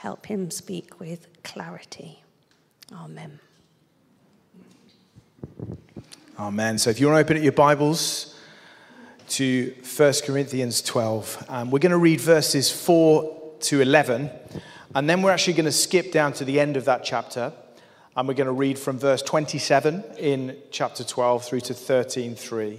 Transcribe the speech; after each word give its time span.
help 0.00 0.24
him 0.24 0.50
speak 0.50 0.98
with 0.98 1.26
clarity. 1.42 2.22
Amen. 2.90 3.38
Amen. 6.38 6.78
So 6.78 6.88
if 6.88 6.98
you 6.98 7.06
want 7.06 7.18
to 7.18 7.20
open 7.20 7.36
up 7.36 7.42
your 7.42 7.52
Bibles 7.52 8.34
to 9.28 9.74
1 9.94 10.12
Corinthians 10.24 10.80
12, 10.80 11.44
um, 11.50 11.70
we're 11.70 11.80
going 11.80 11.92
to 11.92 11.98
read 11.98 12.18
verses 12.18 12.72
4 12.72 13.56
to 13.60 13.82
11, 13.82 14.30
and 14.94 15.10
then 15.10 15.20
we're 15.20 15.32
actually 15.32 15.52
going 15.52 15.66
to 15.66 15.72
skip 15.72 16.12
down 16.12 16.32
to 16.32 16.46
the 16.46 16.58
end 16.58 16.78
of 16.78 16.86
that 16.86 17.04
chapter, 17.04 17.52
and 18.16 18.26
we're 18.26 18.32
going 18.32 18.46
to 18.46 18.52
read 18.54 18.78
from 18.78 18.98
verse 18.98 19.20
27 19.20 20.02
in 20.18 20.56
chapter 20.70 21.04
12 21.04 21.44
through 21.44 21.60
to 21.60 21.74
13.3. 21.74 22.78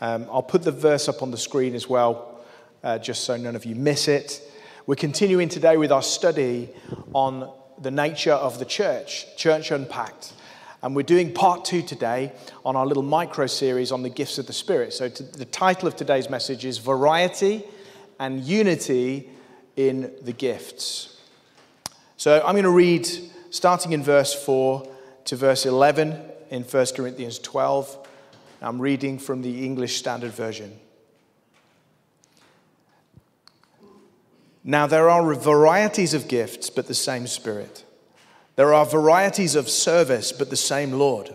Um, 0.00 0.28
I'll 0.30 0.44
put 0.44 0.62
the 0.62 0.70
verse 0.70 1.08
up 1.08 1.22
on 1.22 1.32
the 1.32 1.38
screen 1.38 1.74
as 1.74 1.88
well, 1.88 2.38
uh, 2.84 2.98
just 2.98 3.24
so 3.24 3.36
none 3.36 3.56
of 3.56 3.64
you 3.64 3.74
miss 3.74 4.06
it. 4.06 4.45
We're 4.86 4.94
continuing 4.94 5.48
today 5.48 5.76
with 5.76 5.90
our 5.90 6.00
study 6.00 6.68
on 7.12 7.52
the 7.76 7.90
nature 7.90 8.34
of 8.34 8.60
the 8.60 8.64
church, 8.64 9.26
Church 9.36 9.72
Unpacked. 9.72 10.32
And 10.80 10.94
we're 10.94 11.02
doing 11.02 11.34
part 11.34 11.64
two 11.64 11.82
today 11.82 12.30
on 12.64 12.76
our 12.76 12.86
little 12.86 13.02
micro 13.02 13.48
series 13.48 13.90
on 13.90 14.04
the 14.04 14.08
gifts 14.08 14.38
of 14.38 14.46
the 14.46 14.52
Spirit. 14.52 14.92
So, 14.92 15.08
the 15.08 15.44
title 15.44 15.88
of 15.88 15.96
today's 15.96 16.30
message 16.30 16.64
is 16.64 16.78
Variety 16.78 17.64
and 18.20 18.44
Unity 18.44 19.28
in 19.74 20.12
the 20.22 20.32
Gifts. 20.32 21.20
So, 22.16 22.40
I'm 22.46 22.52
going 22.52 22.62
to 22.62 22.70
read 22.70 23.08
starting 23.50 23.90
in 23.90 24.04
verse 24.04 24.32
4 24.44 24.88
to 25.24 25.34
verse 25.34 25.66
11 25.66 26.16
in 26.50 26.62
1 26.62 26.86
Corinthians 26.94 27.40
12. 27.40 28.06
I'm 28.62 28.80
reading 28.80 29.18
from 29.18 29.42
the 29.42 29.64
English 29.64 29.96
Standard 29.96 30.30
Version. 30.30 30.78
Now, 34.68 34.88
there 34.88 35.08
are 35.08 35.32
varieties 35.32 36.12
of 36.12 36.26
gifts, 36.26 36.70
but 36.70 36.88
the 36.88 36.94
same 36.94 37.28
Spirit. 37.28 37.84
There 38.56 38.74
are 38.74 38.84
varieties 38.84 39.54
of 39.54 39.70
service, 39.70 40.32
but 40.32 40.50
the 40.50 40.56
same 40.56 40.90
Lord. 40.90 41.32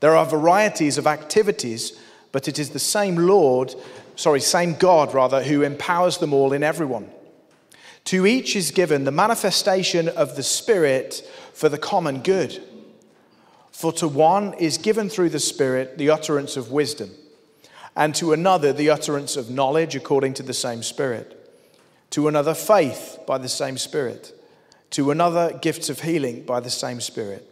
There 0.00 0.14
are 0.14 0.26
varieties 0.26 0.98
of 0.98 1.06
activities, 1.06 1.98
but 2.32 2.46
it 2.46 2.58
is 2.58 2.70
the 2.70 2.78
same 2.78 3.16
Lord, 3.16 3.74
sorry, 4.16 4.40
same 4.40 4.74
God 4.74 5.14
rather, 5.14 5.42
who 5.44 5.62
empowers 5.62 6.18
them 6.18 6.34
all 6.34 6.52
in 6.52 6.62
everyone. 6.62 7.10
To 8.04 8.26
each 8.26 8.54
is 8.54 8.70
given 8.70 9.04
the 9.04 9.10
manifestation 9.10 10.06
of 10.10 10.36
the 10.36 10.42
Spirit 10.42 11.26
for 11.54 11.70
the 11.70 11.78
common 11.78 12.20
good. 12.20 12.62
For 13.72 13.92
to 13.94 14.08
one 14.08 14.52
is 14.54 14.76
given 14.76 15.08
through 15.08 15.30
the 15.30 15.40
Spirit 15.40 15.96
the 15.96 16.10
utterance 16.10 16.58
of 16.58 16.70
wisdom, 16.70 17.12
and 17.96 18.14
to 18.16 18.34
another 18.34 18.74
the 18.74 18.90
utterance 18.90 19.36
of 19.36 19.48
knowledge 19.48 19.96
according 19.96 20.34
to 20.34 20.42
the 20.42 20.52
same 20.52 20.82
Spirit 20.82 21.35
to 22.16 22.28
another, 22.28 22.54
faith 22.54 23.18
by 23.26 23.36
the 23.36 23.46
same 23.46 23.76
Spirit, 23.76 24.32
to 24.88 25.10
another, 25.10 25.52
gifts 25.60 25.90
of 25.90 26.00
healing 26.00 26.42
by 26.46 26.58
the 26.58 26.70
same 26.70 26.98
Spirit, 26.98 27.46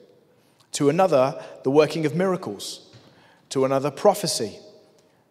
to 0.72 0.88
another, 0.88 1.38
the 1.64 1.70
working 1.70 2.06
of 2.06 2.14
miracles, 2.14 2.90
to 3.50 3.66
another, 3.66 3.90
prophecy, 3.90 4.58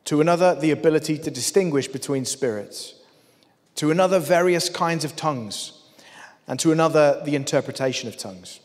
to 0.05 0.21
another, 0.21 0.53
the 0.53 0.69
ability 0.69 1.17
to 1.17 1.31
distinguish 1.31 1.87
between 1.87 2.25
spirits, 2.25 2.93
to 3.73 3.89
another, 3.89 4.19
various 4.19 4.69
kinds 4.69 5.03
of 5.03 5.15
tongues, 5.15 5.81
and 6.45 6.59
to 6.59 6.71
another, 6.71 7.19
the 7.25 7.35
interpretation 7.35 8.07
of 8.07 8.15
tongues. 8.15 8.59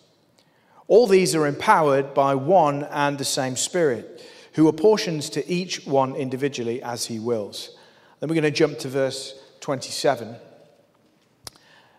All 0.86 1.06
these 1.06 1.34
are 1.34 1.46
empowered 1.46 2.12
by 2.12 2.34
one 2.34 2.84
and 2.90 3.16
the 3.16 3.24
same 3.24 3.56
Spirit, 3.56 4.22
who 4.52 4.68
apportions 4.68 5.30
to 5.30 5.50
each 5.50 5.86
one 5.86 6.14
individually 6.14 6.82
as 6.82 7.06
he 7.06 7.18
wills. 7.18 7.74
Then 8.20 8.28
we're 8.28 8.34
going 8.34 8.42
to 8.42 8.50
jump 8.50 8.78
to 8.80 8.88
verse 8.88 9.32
27. 9.60 10.36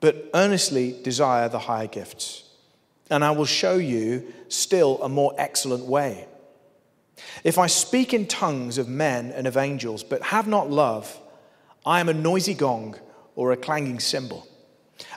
But 0.00 0.30
earnestly 0.34 0.96
desire 1.02 1.48
the 1.48 1.58
higher 1.58 1.86
gifts. 1.86 2.44
And 3.10 3.24
I 3.24 3.30
will 3.30 3.46
show 3.46 3.76
you 3.76 4.32
still 4.48 5.02
a 5.02 5.08
more 5.08 5.34
excellent 5.38 5.84
way. 5.84 6.26
If 7.42 7.58
I 7.58 7.66
speak 7.66 8.14
in 8.14 8.26
tongues 8.26 8.78
of 8.78 8.88
men 8.88 9.32
and 9.32 9.46
of 9.46 9.56
angels, 9.56 10.02
but 10.02 10.22
have 10.22 10.46
not 10.46 10.70
love, 10.70 11.18
I 11.84 12.00
am 12.00 12.08
a 12.08 12.14
noisy 12.14 12.54
gong 12.54 12.96
or 13.34 13.52
a 13.52 13.56
clanging 13.56 14.00
cymbal. 14.00 14.46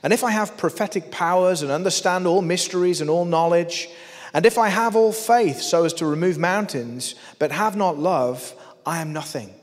And 0.03 0.13
if 0.13 0.23
I 0.23 0.31
have 0.31 0.57
prophetic 0.57 1.11
powers 1.11 1.61
and 1.61 1.71
understand 1.71 2.27
all 2.27 2.41
mysteries 2.41 3.01
and 3.01 3.09
all 3.09 3.25
knowledge, 3.25 3.89
and 4.33 4.45
if 4.45 4.57
I 4.57 4.69
have 4.69 4.95
all 4.95 5.11
faith 5.11 5.61
so 5.61 5.83
as 5.83 5.93
to 5.93 6.05
remove 6.05 6.37
mountains, 6.37 7.15
but 7.39 7.51
have 7.51 7.75
not 7.75 7.97
love, 7.97 8.53
I 8.85 9.01
am 9.01 9.13
nothing. 9.13 9.53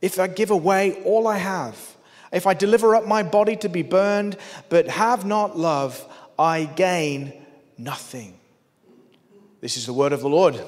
If 0.00 0.18
I 0.18 0.26
give 0.26 0.50
away 0.50 1.02
all 1.04 1.26
I 1.26 1.38
have, 1.38 1.93
if 2.34 2.46
I 2.46 2.52
deliver 2.52 2.96
up 2.96 3.06
my 3.06 3.22
body 3.22 3.56
to 3.56 3.68
be 3.68 3.82
burned, 3.82 4.36
but 4.68 4.88
have 4.88 5.24
not 5.24 5.56
love, 5.56 6.04
I 6.38 6.64
gain 6.64 7.32
nothing. 7.78 8.38
This 9.60 9.76
is 9.76 9.86
the 9.86 9.92
word 9.92 10.12
of 10.12 10.20
the 10.20 10.28
Lord. 10.28 10.60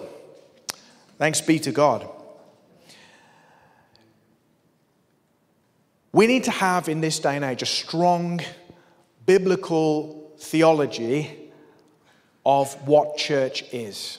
Thanks 1.19 1.41
be 1.41 1.59
to 1.59 1.73
God. 1.73 2.09
We 6.13 6.27
need 6.27 6.45
to 6.45 6.51
have 6.51 6.89
in 6.89 7.01
this 7.01 7.19
day 7.19 7.37
and 7.37 7.45
age 7.45 7.63
a 7.63 7.67
strong 7.67 8.41
biblical 9.27 10.33
theology 10.39 11.51
of 12.47 12.73
what 12.87 13.17
church 13.17 13.65
is. 13.73 14.19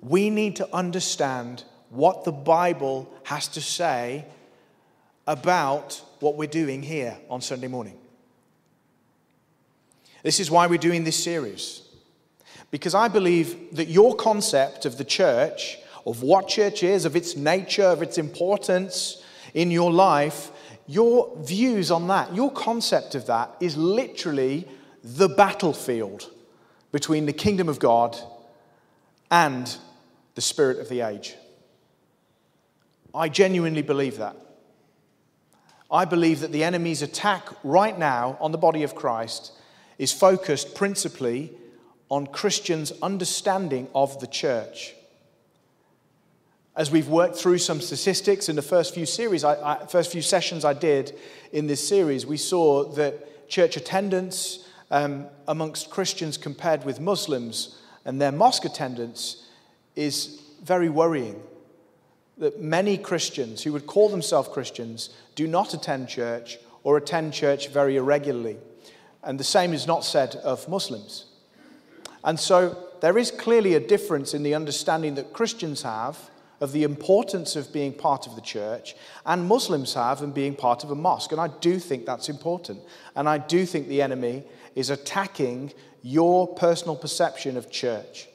We 0.00 0.30
need 0.30 0.56
to 0.56 0.74
understand 0.74 1.64
what 1.90 2.24
the 2.24 2.32
Bible 2.32 3.12
has 3.24 3.48
to 3.48 3.60
say 3.60 4.24
about 5.28 6.02
what 6.20 6.36
we're 6.36 6.48
doing 6.48 6.82
here 6.82 7.16
on 7.28 7.42
Sunday 7.42 7.68
morning. 7.68 7.96
This 10.22 10.40
is 10.40 10.50
why 10.50 10.66
we're 10.66 10.78
doing 10.78 11.04
this 11.04 11.22
series. 11.22 11.82
Because 12.70 12.94
I 12.94 13.08
believe 13.08 13.76
that 13.76 13.88
your 13.88 14.16
concept 14.16 14.86
of 14.86 14.96
the 14.96 15.04
church, 15.04 15.76
of 16.06 16.22
what 16.22 16.48
church 16.48 16.82
is, 16.82 17.04
of 17.04 17.14
its 17.14 17.36
nature, 17.36 17.84
of 17.84 18.00
its 18.00 18.16
importance 18.16 19.22
in 19.52 19.70
your 19.70 19.92
life, 19.92 20.50
your 20.86 21.30
views 21.36 21.90
on 21.90 22.08
that, 22.08 22.34
your 22.34 22.50
concept 22.50 23.14
of 23.14 23.26
that 23.26 23.54
is 23.60 23.76
literally 23.76 24.66
the 25.04 25.28
battlefield 25.28 26.30
between 26.90 27.26
the 27.26 27.34
kingdom 27.34 27.68
of 27.68 27.78
God 27.78 28.16
and 29.30 29.76
the 30.34 30.40
spirit 30.40 30.78
of 30.78 30.88
the 30.88 31.02
age. 31.02 31.34
I 33.14 33.28
genuinely 33.28 33.82
believe 33.82 34.16
that. 34.16 34.47
I 35.90 36.04
believe 36.04 36.40
that 36.40 36.52
the 36.52 36.64
enemy's 36.64 37.02
attack 37.02 37.48
right 37.64 37.98
now 37.98 38.36
on 38.40 38.52
the 38.52 38.58
body 38.58 38.82
of 38.82 38.94
Christ 38.94 39.52
is 39.96 40.12
focused 40.12 40.74
principally 40.74 41.52
on 42.10 42.26
Christians' 42.26 42.92
understanding 43.02 43.88
of 43.94 44.20
the 44.20 44.26
church. 44.26 44.94
As 46.76 46.90
we've 46.90 47.08
worked 47.08 47.36
through 47.36 47.58
some 47.58 47.80
statistics 47.80 48.48
in 48.48 48.56
the 48.56 48.62
first 48.62 48.94
few 48.94 49.06
series, 49.06 49.44
I, 49.44 49.54
I, 49.54 49.86
first 49.86 50.12
few 50.12 50.22
sessions 50.22 50.64
I 50.64 50.74
did 50.74 51.18
in 51.52 51.66
this 51.66 51.86
series, 51.86 52.24
we 52.24 52.36
saw 52.36 52.84
that 52.92 53.48
church 53.48 53.76
attendance 53.76 54.68
um, 54.90 55.26
amongst 55.48 55.90
Christians 55.90 56.36
compared 56.36 56.84
with 56.84 57.00
Muslims 57.00 57.78
and 58.04 58.20
their 58.20 58.32
mosque 58.32 58.64
attendance 58.64 59.46
is 59.96 60.40
very 60.62 60.88
worrying 60.88 61.42
that 62.38 62.60
many 62.60 62.96
Christians 62.96 63.62
who 63.62 63.72
would 63.72 63.86
call 63.86 64.08
themselves 64.08 64.48
Christians 64.48 65.10
do 65.34 65.46
not 65.46 65.74
attend 65.74 66.08
church 66.08 66.58
or 66.84 66.96
attend 66.96 67.32
church 67.32 67.68
very 67.68 67.96
irregularly. 67.96 68.56
And 69.22 69.38
the 69.38 69.44
same 69.44 69.72
is 69.72 69.86
not 69.86 70.04
said 70.04 70.36
of 70.36 70.68
Muslims. 70.68 71.26
And 72.24 72.38
so 72.38 72.76
there 73.00 73.18
is 73.18 73.30
clearly 73.30 73.74
a 73.74 73.80
difference 73.80 74.34
in 74.34 74.42
the 74.42 74.54
understanding 74.54 75.16
that 75.16 75.32
Christians 75.32 75.82
have 75.82 76.30
of 76.60 76.72
the 76.72 76.82
importance 76.82 77.54
of 77.54 77.72
being 77.72 77.92
part 77.92 78.26
of 78.26 78.34
the 78.34 78.40
church 78.40 78.96
and 79.24 79.46
Muslims 79.46 79.94
have 79.94 80.22
in 80.22 80.32
being 80.32 80.54
part 80.54 80.82
of 80.82 80.90
a 80.90 80.94
mosque. 80.94 81.30
And 81.32 81.40
I 81.40 81.48
do 81.48 81.78
think 81.78 82.04
that's 82.04 82.28
important. 82.28 82.80
And 83.14 83.28
I 83.28 83.38
do 83.38 83.64
think 83.64 83.88
the 83.88 84.02
enemy 84.02 84.44
is 84.74 84.90
attacking 84.90 85.72
your 86.02 86.48
personal 86.54 86.96
perception 86.96 87.56
of 87.56 87.70
church. 87.70 88.28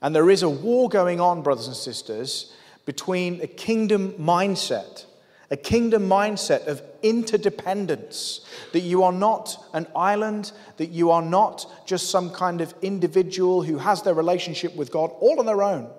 And 0.00 0.14
there 0.14 0.30
is 0.30 0.42
a 0.42 0.48
war 0.48 0.88
going 0.88 1.20
on, 1.20 1.42
brothers 1.42 1.66
and 1.66 1.76
sisters, 1.76 2.52
between 2.88 3.38
a 3.42 3.46
kingdom 3.46 4.14
mindset, 4.14 5.04
a 5.50 5.58
kingdom 5.58 6.08
mindset 6.08 6.66
of 6.66 6.80
interdependence, 7.02 8.40
that 8.72 8.80
you 8.80 9.02
are 9.02 9.12
not 9.12 9.62
an 9.74 9.86
island, 9.94 10.52
that 10.78 10.88
you 10.88 11.10
are 11.10 11.20
not 11.20 11.66
just 11.86 12.08
some 12.08 12.30
kind 12.30 12.62
of 12.62 12.72
individual 12.80 13.62
who 13.62 13.76
has 13.76 14.00
their 14.04 14.14
relationship 14.14 14.74
with 14.74 14.90
God 14.90 15.10
all 15.20 15.38
on 15.38 15.44
their 15.44 15.62
own. 15.62 15.90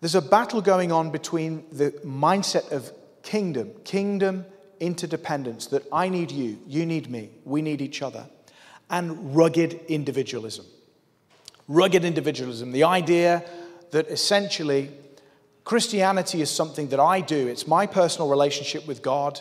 There's 0.00 0.14
a 0.14 0.22
battle 0.22 0.62
going 0.62 0.92
on 0.92 1.10
between 1.10 1.64
the 1.72 1.90
mindset 2.06 2.70
of 2.70 2.92
kingdom, 3.24 3.72
kingdom 3.82 4.46
interdependence, 4.78 5.66
that 5.66 5.82
I 5.92 6.08
need 6.08 6.30
you, 6.30 6.60
you 6.68 6.86
need 6.86 7.10
me, 7.10 7.30
we 7.44 7.62
need 7.62 7.80
each 7.80 8.00
other, 8.00 8.28
and 8.90 9.34
rugged 9.34 9.80
individualism. 9.88 10.66
Rugged 11.66 12.04
individualism, 12.04 12.70
the 12.70 12.84
idea 12.84 13.42
that 13.90 14.06
essentially 14.06 14.92
Christianity 15.64 16.42
is 16.42 16.50
something 16.50 16.88
that 16.88 17.00
I 17.00 17.20
do, 17.20 17.48
it's 17.48 17.66
my 17.66 17.86
personal 17.86 18.28
relationship 18.28 18.86
with 18.86 19.02
God, 19.02 19.40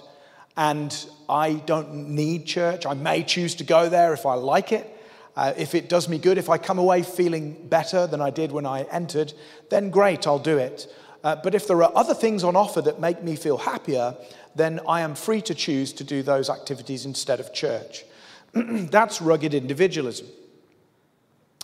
and 0.56 0.96
I 1.28 1.54
don't 1.54 2.10
need 2.10 2.46
church. 2.46 2.86
I 2.86 2.94
may 2.94 3.24
choose 3.24 3.56
to 3.56 3.64
go 3.64 3.90
there 3.90 4.14
if 4.14 4.25
I 4.25 4.36
like 4.36 4.72
it. 4.72 4.90
Uh, 5.36 5.54
if 5.58 5.74
it 5.74 5.90
does 5.90 6.08
me 6.08 6.20
good, 6.20 6.38
if 6.38 6.50
I 6.50 6.58
come 6.58 6.78
away 6.78 7.02
feeling 7.02 7.68
better 7.68 8.06
than 8.06 8.22
I 8.22 8.30
did 8.30 8.52
when 8.52 8.66
I 8.66 8.84
entered, 8.84 9.34
then 9.70 9.90
great, 9.90 10.28
I'll 10.28 10.40
do 10.40 10.58
it. 10.58 10.88
Uh, 11.24 11.36
but 11.36 11.56
if 11.56 11.68
there 11.68 11.81
are 11.81 11.92
other 11.96 12.14
things 12.14 12.44
on 12.44 12.56
offer 12.56 12.81
that 12.81 13.00
make 13.00 13.24
me 13.24 13.36
feel 13.36 13.58
happier, 13.58 14.16
then 14.56 14.80
I 14.88 15.02
am 15.02 15.16
free 15.16 15.42
to 15.42 15.56
choose 15.56 15.92
to 15.94 16.04
do 16.04 16.22
those 16.22 16.50
activities 16.50 17.06
instead 17.06 17.40
of 17.40 17.52
church. 17.54 18.06
That's 18.54 19.22
rugged 19.22 19.54
individualism. 19.54 20.28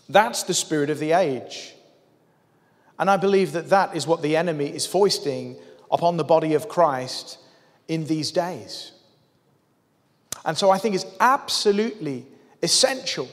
That's 0.08 0.44
the 0.44 0.54
spirit 0.54 0.90
of 0.90 0.98
the 0.98 1.12
age. 1.12 1.76
And 3.00 3.10
I 3.10 3.16
believe 3.18 3.54
that 3.54 3.69
that 3.69 3.96
is 3.96 4.06
what 4.06 4.22
the 4.22 4.36
enemy 4.36 4.68
is 4.68 4.86
foisting 4.86 5.56
upon 5.90 6.18
the 6.18 6.24
body 6.24 6.54
of 6.54 6.68
Christ 6.68 7.40
in 7.88 8.06
these 8.06 8.31
days. 8.31 8.92
And 10.46 10.57
so 10.57 10.69
I 10.69 10.78
think 10.78 10.96
it's 10.96 11.06
absolutely 11.19 12.25
essential 12.62 13.30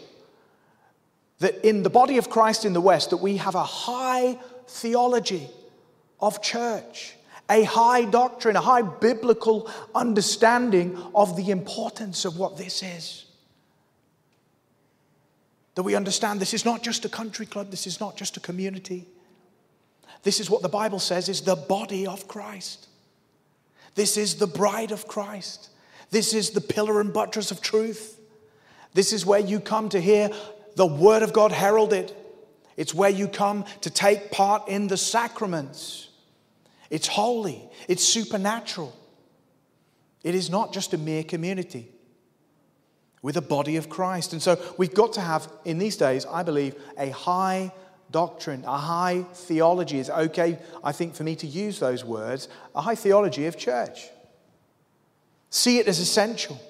that 1.40 1.66
in 1.66 1.82
the 1.82 1.90
body 1.90 2.16
of 2.16 2.30
Christ 2.30 2.64
in 2.64 2.72
the 2.72 2.80
West 2.80 3.10
that 3.10 3.18
we 3.18 3.36
have 3.38 3.56
a 3.56 3.64
high 3.64 4.38
theology 4.68 5.48
of 6.20 6.40
church, 6.40 7.14
a 7.50 7.64
high 7.64 8.04
doctrine, 8.04 8.56
a 8.56 8.60
high 8.60 8.82
biblical 8.82 9.70
understanding 9.94 10.96
of 11.14 11.36
the 11.36 11.50
importance 11.50 12.24
of 12.24 12.38
what 12.38 12.56
this 12.56 12.82
is. 12.82 13.26
That 15.74 15.82
we 15.82 15.94
understand 15.94 16.40
this 16.40 16.54
is 16.54 16.64
not 16.64 16.82
just 16.82 17.04
a 17.04 17.08
country 17.08 17.44
club, 17.44 17.70
this 17.70 17.86
is 17.86 18.00
not 18.00 18.16
just 18.16 18.36
a 18.36 18.40
community. 18.40 19.06
This 20.22 20.40
is 20.40 20.50
what 20.50 20.62
the 20.62 20.68
Bible 20.68 20.98
says 20.98 21.28
is 21.28 21.42
the 21.42 21.56
body 21.56 22.06
of 22.06 22.26
Christ. 22.28 22.88
This 23.94 24.16
is 24.16 24.36
the 24.36 24.46
bride 24.46 24.90
of 24.90 25.08
Christ. 25.08 25.70
This 26.10 26.34
is 26.34 26.50
the 26.50 26.60
pillar 26.60 27.00
and 27.00 27.12
buttress 27.12 27.50
of 27.50 27.60
truth. 27.60 28.20
This 28.94 29.12
is 29.12 29.26
where 29.26 29.40
you 29.40 29.60
come 29.60 29.88
to 29.90 30.00
hear 30.00 30.30
the 30.76 30.86
Word 30.86 31.22
of 31.22 31.32
God 31.32 31.52
heralded. 31.52 32.14
It's 32.76 32.94
where 32.94 33.10
you 33.10 33.28
come 33.28 33.64
to 33.80 33.90
take 33.90 34.30
part 34.30 34.68
in 34.68 34.88
the 34.88 34.96
sacraments. 34.96 36.08
It's 36.90 37.08
holy, 37.08 37.68
it's 37.88 38.04
supernatural. 38.04 38.94
It 40.22 40.34
is 40.34 40.50
not 40.50 40.72
just 40.72 40.92
a 40.92 40.98
mere 40.98 41.22
community 41.22 41.88
with 43.22 43.36
a 43.36 43.42
body 43.42 43.76
of 43.76 43.88
Christ. 43.88 44.32
And 44.32 44.42
so 44.42 44.60
we've 44.76 44.94
got 44.94 45.12
to 45.14 45.20
have, 45.20 45.50
in 45.64 45.78
these 45.78 45.96
days, 45.96 46.26
I 46.26 46.42
believe, 46.42 46.74
a 46.98 47.10
high 47.10 47.72
doctrine, 48.10 48.64
a 48.64 48.76
high 48.76 49.24
theology. 49.32 49.98
It's 49.98 50.10
okay, 50.10 50.58
I 50.82 50.92
think, 50.92 51.14
for 51.14 51.24
me 51.24 51.36
to 51.36 51.46
use 51.46 51.78
those 51.78 52.04
words 52.04 52.48
a 52.74 52.80
high 52.80 52.94
theology 52.94 53.46
of 53.46 53.56
church. 53.56 54.08
See 55.50 55.78
it 55.78 55.88
as 55.88 55.98
essential 55.98 56.60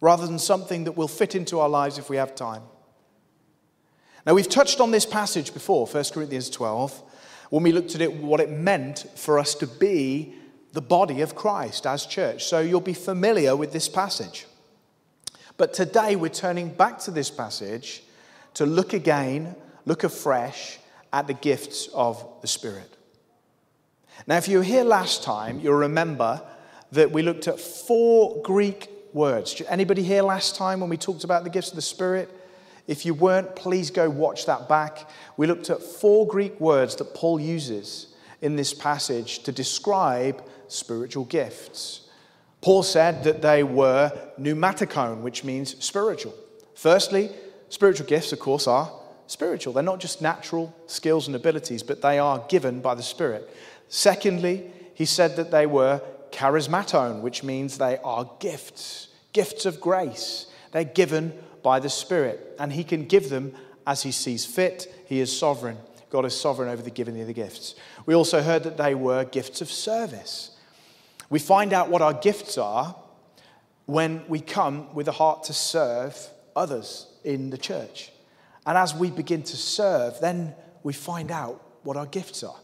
rather 0.00 0.26
than 0.26 0.38
something 0.38 0.84
that 0.84 0.92
will 0.92 1.08
fit 1.08 1.34
into 1.34 1.60
our 1.60 1.68
lives 1.68 1.98
if 1.98 2.10
we 2.10 2.16
have 2.16 2.34
time. 2.34 2.62
Now, 4.26 4.34
we've 4.34 4.48
touched 4.48 4.80
on 4.80 4.90
this 4.90 5.06
passage 5.06 5.54
before, 5.54 5.86
1 5.86 6.04
Corinthians 6.12 6.50
12, 6.50 7.02
when 7.50 7.62
we 7.62 7.72
looked 7.72 7.94
at 7.94 8.00
it, 8.00 8.12
what 8.12 8.40
it 8.40 8.50
meant 8.50 9.06
for 9.14 9.38
us 9.38 9.54
to 9.56 9.66
be 9.66 10.34
the 10.72 10.82
body 10.82 11.20
of 11.20 11.34
Christ 11.34 11.86
as 11.86 12.04
church. 12.04 12.44
So 12.44 12.60
you'll 12.60 12.80
be 12.80 12.92
familiar 12.92 13.56
with 13.56 13.72
this 13.72 13.88
passage. 13.88 14.46
But 15.56 15.72
today 15.72 16.16
we're 16.16 16.28
turning 16.28 16.68
back 16.68 16.98
to 17.00 17.10
this 17.10 17.30
passage 17.30 18.02
to 18.54 18.66
look 18.66 18.92
again, 18.92 19.54
look 19.86 20.04
afresh 20.04 20.78
at 21.12 21.26
the 21.26 21.34
gifts 21.34 21.88
of 21.94 22.22
the 22.42 22.48
Spirit. 22.48 22.96
Now, 24.26 24.36
if 24.36 24.48
you 24.48 24.58
were 24.58 24.64
here 24.64 24.84
last 24.84 25.22
time, 25.22 25.60
you'll 25.60 25.74
remember 25.74 26.42
that 26.92 27.10
we 27.10 27.22
looked 27.22 27.48
at 27.48 27.60
four 27.60 28.42
Greek 28.42 28.90
words. 29.12 29.62
Anybody 29.68 30.02
here 30.02 30.22
last 30.22 30.56
time 30.56 30.80
when 30.80 30.90
we 30.90 30.96
talked 30.96 31.24
about 31.24 31.44
the 31.44 31.50
gifts 31.50 31.70
of 31.70 31.76
the 31.76 31.82
Spirit? 31.82 32.30
If 32.86 33.04
you 33.04 33.14
weren't, 33.14 33.56
please 33.56 33.90
go 33.90 34.08
watch 34.08 34.46
that 34.46 34.68
back. 34.68 35.08
We 35.36 35.46
looked 35.46 35.70
at 35.70 35.82
four 35.82 36.26
Greek 36.26 36.58
words 36.60 36.96
that 36.96 37.14
Paul 37.14 37.40
uses 37.40 38.14
in 38.42 38.56
this 38.56 38.74
passage 38.74 39.42
to 39.44 39.52
describe 39.52 40.42
spiritual 40.68 41.24
gifts. 41.24 42.02
Paul 42.60 42.82
said 42.82 43.24
that 43.24 43.42
they 43.42 43.62
were 43.62 44.12
pneumatikon, 44.38 45.20
which 45.20 45.44
means 45.44 45.82
spiritual. 45.84 46.34
Firstly, 46.74 47.30
spiritual 47.68 48.06
gifts, 48.06 48.32
of 48.32 48.38
course, 48.38 48.66
are 48.66 48.90
spiritual. 49.26 49.72
They're 49.72 49.82
not 49.82 50.00
just 50.00 50.22
natural 50.22 50.74
skills 50.86 51.26
and 51.26 51.36
abilities, 51.36 51.82
but 51.82 52.02
they 52.02 52.18
are 52.18 52.44
given 52.48 52.80
by 52.80 52.94
the 52.94 53.02
Spirit. 53.02 53.48
Secondly, 53.88 54.70
he 54.94 55.04
said 55.04 55.36
that 55.36 55.50
they 55.50 55.66
were 55.66 56.00
charismaton, 56.30 57.20
which 57.20 57.42
means 57.42 57.78
they 57.78 57.98
are 58.04 58.30
gifts, 58.40 59.08
gifts 59.32 59.66
of 59.66 59.80
grace. 59.80 60.46
They're 60.72 60.84
given 60.84 61.32
by 61.62 61.80
the 61.80 61.90
Spirit, 61.90 62.56
and 62.58 62.72
He 62.72 62.84
can 62.84 63.06
give 63.06 63.28
them 63.28 63.54
as 63.86 64.02
He 64.02 64.12
sees 64.12 64.44
fit. 64.44 64.92
He 65.06 65.20
is 65.20 65.36
sovereign. 65.36 65.78
God 66.10 66.24
is 66.24 66.38
sovereign 66.38 66.68
over 66.68 66.82
the 66.82 66.90
giving 66.90 67.20
of 67.20 67.26
the 67.26 67.32
gifts. 67.32 67.74
We 68.06 68.14
also 68.14 68.42
heard 68.42 68.62
that 68.62 68.76
they 68.76 68.94
were 68.94 69.24
gifts 69.24 69.60
of 69.60 69.70
service. 69.70 70.56
We 71.28 71.38
find 71.38 71.72
out 71.72 71.90
what 71.90 72.02
our 72.02 72.14
gifts 72.14 72.56
are 72.56 72.94
when 73.86 74.22
we 74.28 74.40
come 74.40 74.94
with 74.94 75.08
a 75.08 75.12
heart 75.12 75.44
to 75.44 75.52
serve 75.52 76.16
others 76.54 77.06
in 77.24 77.50
the 77.50 77.58
church. 77.58 78.12
And 78.66 78.76
as 78.76 78.94
we 78.94 79.10
begin 79.10 79.42
to 79.44 79.56
serve, 79.56 80.20
then 80.20 80.54
we 80.82 80.92
find 80.92 81.30
out 81.30 81.62
what 81.84 81.96
our 81.96 82.06
gifts 82.06 82.42
are. 82.42 82.56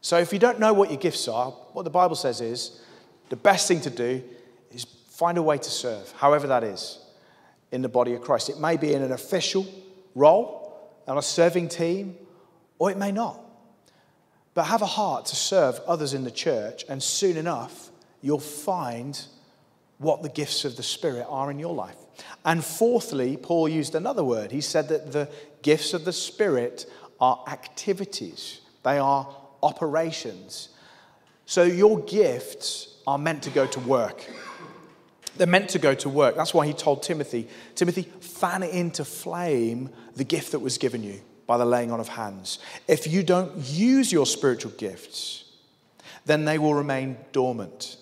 So 0.00 0.18
if 0.18 0.32
you 0.32 0.38
don't 0.38 0.58
know 0.58 0.72
what 0.72 0.90
your 0.90 0.98
gifts 0.98 1.28
are, 1.28 1.50
what 1.50 1.82
the 1.82 1.90
Bible 1.90 2.16
says 2.16 2.40
is 2.40 2.80
the 3.28 3.36
best 3.36 3.68
thing 3.68 3.82
to 3.82 3.90
do 3.90 4.22
is 4.72 4.84
find 5.10 5.36
a 5.36 5.42
way 5.42 5.58
to 5.58 5.70
serve, 5.70 6.10
however 6.12 6.46
that 6.46 6.64
is 6.64 6.98
in 7.70 7.82
the 7.82 7.88
body 7.88 8.14
of 8.14 8.22
Christ. 8.22 8.48
It 8.48 8.58
may 8.58 8.76
be 8.76 8.94
in 8.94 9.02
an 9.02 9.12
official 9.12 9.66
role, 10.14 10.58
on 11.06 11.18
a 11.18 11.22
serving 11.22 11.68
team, 11.68 12.16
or 12.78 12.90
it 12.90 12.96
may 12.96 13.12
not. 13.12 13.38
But 14.54 14.64
have 14.64 14.82
a 14.82 14.86
heart 14.86 15.26
to 15.26 15.36
serve 15.36 15.78
others 15.86 16.14
in 16.14 16.24
the 16.24 16.30
church, 16.30 16.84
and 16.88 17.02
soon 17.02 17.36
enough, 17.36 17.90
you'll 18.22 18.40
find 18.40 19.20
what 19.98 20.22
the 20.22 20.28
gifts 20.28 20.64
of 20.64 20.76
the 20.76 20.82
Spirit 20.82 21.26
are 21.28 21.50
in 21.50 21.58
your 21.58 21.74
life. 21.74 21.96
And 22.44 22.64
fourthly, 22.64 23.36
Paul 23.36 23.68
used 23.68 23.94
another 23.94 24.24
word. 24.24 24.50
He 24.50 24.60
said 24.60 24.88
that 24.88 25.12
the 25.12 25.28
gifts 25.62 25.94
of 25.94 26.04
the 26.04 26.12
Spirit 26.12 26.90
are 27.20 27.42
activities, 27.46 28.60
they 28.82 28.98
are 28.98 29.28
operations. 29.62 30.70
So 31.44 31.64
your 31.64 32.00
gifts 32.00 32.96
are 33.06 33.18
meant 33.18 33.42
to 33.42 33.50
go 33.50 33.66
to 33.66 33.80
work. 33.80 34.24
They're 35.36 35.46
meant 35.46 35.70
to 35.70 35.78
go 35.78 35.94
to 35.94 36.08
work. 36.08 36.36
That's 36.36 36.54
why 36.54 36.66
he 36.66 36.72
told 36.72 37.02
Timothy, 37.02 37.48
Timothy, 37.74 38.02
fan 38.02 38.62
into 38.62 39.04
flame 39.04 39.90
the 40.14 40.24
gift 40.24 40.52
that 40.52 40.60
was 40.60 40.78
given 40.78 41.02
you 41.02 41.20
by 41.46 41.56
the 41.56 41.64
laying 41.64 41.90
on 41.90 41.98
of 41.98 42.08
hands. 42.08 42.58
If 42.86 43.06
you 43.06 43.22
don't 43.22 43.56
use 43.56 44.12
your 44.12 44.26
spiritual 44.26 44.72
gifts, 44.72 45.44
then 46.24 46.44
they 46.44 46.58
will 46.58 46.74
remain 46.74 47.16
dormant. 47.32 47.96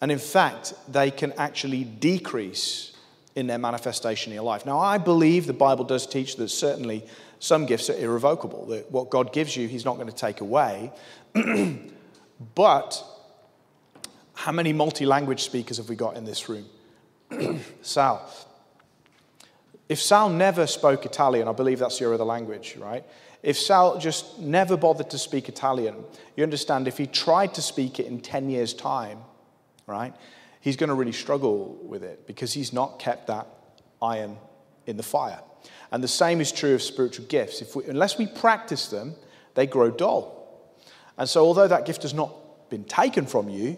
And 0.00 0.12
in 0.12 0.18
fact, 0.18 0.74
they 0.88 1.10
can 1.10 1.32
actually 1.32 1.84
decrease 1.84 2.91
in 3.34 3.46
their 3.46 3.58
manifestation 3.58 4.32
in 4.32 4.34
your 4.34 4.44
life. 4.44 4.66
Now, 4.66 4.78
I 4.78 4.98
believe 4.98 5.46
the 5.46 5.52
Bible 5.52 5.84
does 5.84 6.06
teach 6.06 6.36
that 6.36 6.48
certainly 6.48 7.04
some 7.38 7.66
gifts 7.66 7.90
are 7.90 7.96
irrevocable, 7.98 8.66
that 8.66 8.90
what 8.90 9.10
God 9.10 9.32
gives 9.32 9.56
you, 9.56 9.68
He's 9.68 9.84
not 9.84 9.96
going 9.96 10.08
to 10.08 10.14
take 10.14 10.40
away. 10.40 10.92
but 12.54 13.04
how 14.34 14.52
many 14.52 14.72
multi 14.72 15.06
language 15.06 15.42
speakers 15.42 15.78
have 15.78 15.88
we 15.88 15.96
got 15.96 16.16
in 16.16 16.24
this 16.24 16.48
room? 16.48 16.66
Sal. 17.82 18.30
If 19.88 20.00
Sal 20.00 20.30
never 20.30 20.66
spoke 20.66 21.04
Italian, 21.04 21.48
I 21.48 21.52
believe 21.52 21.78
that's 21.78 22.00
your 22.00 22.14
other 22.14 22.24
language, 22.24 22.76
right? 22.76 23.04
If 23.42 23.58
Sal 23.58 23.98
just 23.98 24.38
never 24.38 24.76
bothered 24.76 25.10
to 25.10 25.18
speak 25.18 25.48
Italian, 25.48 25.96
you 26.36 26.44
understand 26.44 26.86
if 26.86 26.96
he 26.96 27.06
tried 27.06 27.54
to 27.54 27.62
speak 27.62 27.98
it 27.98 28.06
in 28.06 28.20
10 28.20 28.50
years' 28.50 28.72
time, 28.72 29.18
right, 29.86 30.14
he's 30.62 30.76
going 30.76 30.88
to 30.88 30.94
really 30.94 31.12
struggle 31.12 31.76
with 31.82 32.02
it 32.02 32.26
because 32.26 32.54
he's 32.54 32.72
not 32.72 32.98
kept 32.98 33.26
that 33.26 33.46
iron 34.00 34.38
in 34.86 34.96
the 34.96 35.02
fire. 35.02 35.40
And 35.90 36.02
the 36.02 36.08
same 36.08 36.40
is 36.40 36.50
true 36.50 36.74
of 36.74 36.82
spiritual 36.82 37.26
gifts. 37.26 37.60
If 37.60 37.76
we, 37.76 37.84
unless 37.84 38.16
we 38.16 38.26
practice 38.26 38.88
them, 38.88 39.14
they 39.54 39.66
grow 39.66 39.90
dull. 39.90 40.38
And 41.18 41.28
so, 41.28 41.44
although 41.44 41.68
that 41.68 41.84
gift 41.84 42.02
has 42.02 42.14
not 42.14 42.70
been 42.70 42.84
taken 42.84 43.26
from 43.26 43.50
you, 43.50 43.76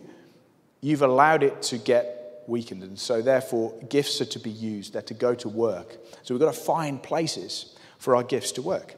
you've 0.81 1.03
allowed 1.03 1.43
it 1.43 1.61
to 1.63 1.79
get 1.79 2.45
weakened. 2.47 2.83
And 2.83 2.99
so, 2.99 3.21
therefore, 3.21 3.75
gifts 3.89 4.21
are 4.21 4.27
to 4.27 4.39
be 4.39 4.51
used, 4.51 4.93
they're 4.93 5.03
to 5.03 5.15
go 5.15 5.35
to 5.35 5.49
work. 5.49 5.97
So, 6.23 6.35
we've 6.35 6.41
got 6.41 6.55
to 6.55 6.61
find 6.61 7.03
places 7.03 7.77
for 7.99 8.15
our 8.15 8.23
gifts 8.23 8.53
to 8.53 8.63
work. 8.63 8.95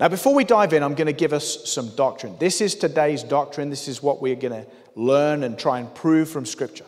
Now, 0.00 0.08
before 0.08 0.34
we 0.34 0.42
dive 0.42 0.72
in, 0.72 0.82
I'm 0.82 0.94
going 0.94 1.06
to 1.06 1.12
give 1.12 1.32
us 1.32 1.70
some 1.70 1.94
doctrine. 1.94 2.36
This 2.38 2.60
is 2.60 2.74
today's 2.74 3.22
doctrine. 3.22 3.70
This 3.70 3.86
is 3.86 4.02
what 4.02 4.20
we're 4.20 4.34
going 4.34 4.64
to 4.64 4.66
learn 4.94 5.42
and 5.42 5.58
try 5.58 5.80
and 5.80 5.94
prove 5.94 6.28
from 6.28 6.46
Scripture. 6.46 6.86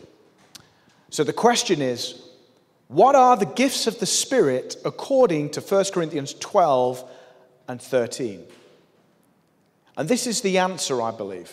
So, 1.11 1.25
the 1.25 1.33
question 1.33 1.81
is 1.81 2.23
what 2.89 3.15
are 3.15 3.37
the 3.37 3.47
gifts 3.47 3.87
of 3.87 3.99
the 3.99 4.07
Spirit 4.07 4.77
according 4.85 5.51
to 5.51 5.61
1 5.61 5.85
Corinthians 5.93 6.35
12 6.35 7.11
and 7.69 7.83
13? 7.83 8.45
And 9.97 10.09
this 10.09 10.27
is 10.27 10.43
the 10.43 10.59
answer, 10.59 11.01
I 11.03 11.11
believe 11.11 11.53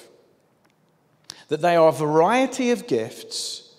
that 1.49 1.61
they 1.61 1.75
are 1.75 1.89
a 1.89 1.91
variety 1.91 2.71
of 2.71 2.87
gifts 2.87 3.75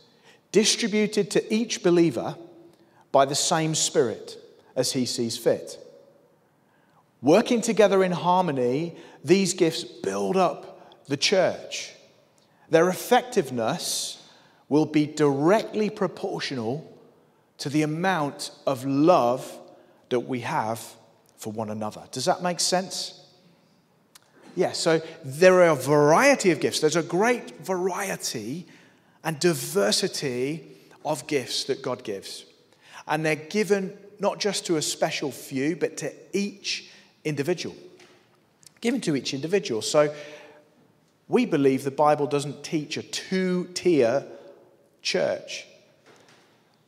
distributed 0.52 1.30
to 1.32 1.52
each 1.54 1.82
believer 1.82 2.36
by 3.10 3.24
the 3.24 3.34
same 3.34 3.74
Spirit 3.74 4.36
as 4.76 4.92
he 4.92 5.06
sees 5.06 5.36
fit. 5.36 5.78
Working 7.22 7.60
together 7.60 8.04
in 8.04 8.12
harmony, 8.12 8.96
these 9.24 9.54
gifts 9.54 9.82
build 9.82 10.36
up 10.36 11.06
the 11.06 11.16
church. 11.16 11.92
Their 12.74 12.88
effectiveness 12.88 14.20
will 14.68 14.84
be 14.84 15.06
directly 15.06 15.90
proportional 15.90 16.92
to 17.58 17.68
the 17.68 17.82
amount 17.82 18.50
of 18.66 18.84
love 18.84 19.60
that 20.08 20.18
we 20.18 20.40
have 20.40 20.80
for 21.36 21.52
one 21.52 21.70
another. 21.70 22.02
Does 22.10 22.24
that 22.24 22.42
make 22.42 22.58
sense? 22.58 23.24
Yeah, 24.56 24.72
so 24.72 25.00
there 25.24 25.62
are 25.62 25.68
a 25.68 25.76
variety 25.76 26.50
of 26.50 26.58
gifts. 26.58 26.80
There's 26.80 26.96
a 26.96 27.04
great 27.04 27.64
variety 27.64 28.66
and 29.22 29.38
diversity 29.38 30.64
of 31.04 31.28
gifts 31.28 31.62
that 31.66 31.80
God 31.80 32.02
gives. 32.02 32.44
And 33.06 33.24
they're 33.24 33.36
given 33.36 33.96
not 34.18 34.40
just 34.40 34.66
to 34.66 34.78
a 34.78 34.82
special 34.82 35.30
few, 35.30 35.76
but 35.76 35.96
to 35.98 36.12
each 36.32 36.90
individual. 37.24 37.76
Given 38.80 39.00
to 39.02 39.14
each 39.14 39.32
individual. 39.32 39.80
So 39.80 40.12
we 41.28 41.46
believe 41.46 41.84
the 41.84 41.90
Bible 41.90 42.26
doesn't 42.26 42.62
teach 42.62 42.96
a 42.96 43.02
two 43.02 43.64
tier 43.74 44.24
church. 45.02 45.66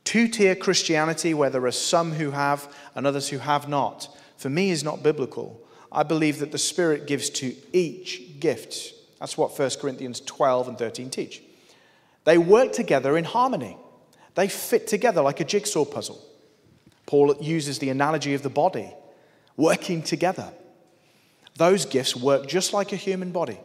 Two 0.03 0.27
tier 0.27 0.55
Christianity, 0.55 1.33
where 1.33 1.49
there 1.49 1.65
are 1.65 1.71
some 1.71 2.13
who 2.13 2.31
have 2.31 2.73
and 2.95 3.05
others 3.05 3.29
who 3.29 3.39
have 3.39 3.67
not, 3.67 4.07
for 4.37 4.49
me 4.49 4.69
is 4.69 4.83
not 4.83 5.03
biblical. 5.03 5.61
I 5.91 6.03
believe 6.03 6.39
that 6.39 6.51
the 6.51 6.57
Spirit 6.57 7.07
gives 7.07 7.29
to 7.31 7.55
each 7.73 8.39
gift. 8.39 8.93
That's 9.19 9.37
what 9.37 9.57
1 9.57 9.71
Corinthians 9.81 10.21
12 10.21 10.69
and 10.69 10.77
13 10.77 11.09
teach. 11.09 11.41
They 12.23 12.37
work 12.37 12.73
together 12.73 13.17
in 13.17 13.23
harmony, 13.23 13.77
they 14.35 14.47
fit 14.47 14.87
together 14.87 15.21
like 15.21 15.39
a 15.39 15.45
jigsaw 15.45 15.85
puzzle. 15.85 16.23
Paul 17.05 17.35
uses 17.41 17.79
the 17.79 17.89
analogy 17.89 18.33
of 18.33 18.43
the 18.43 18.49
body 18.49 18.93
working 19.55 20.03
together. 20.03 20.51
Those 21.55 21.85
gifts 21.85 22.15
work 22.15 22.47
just 22.47 22.73
like 22.73 22.93
a 22.93 22.97
human 22.97 23.31
body. 23.31 23.59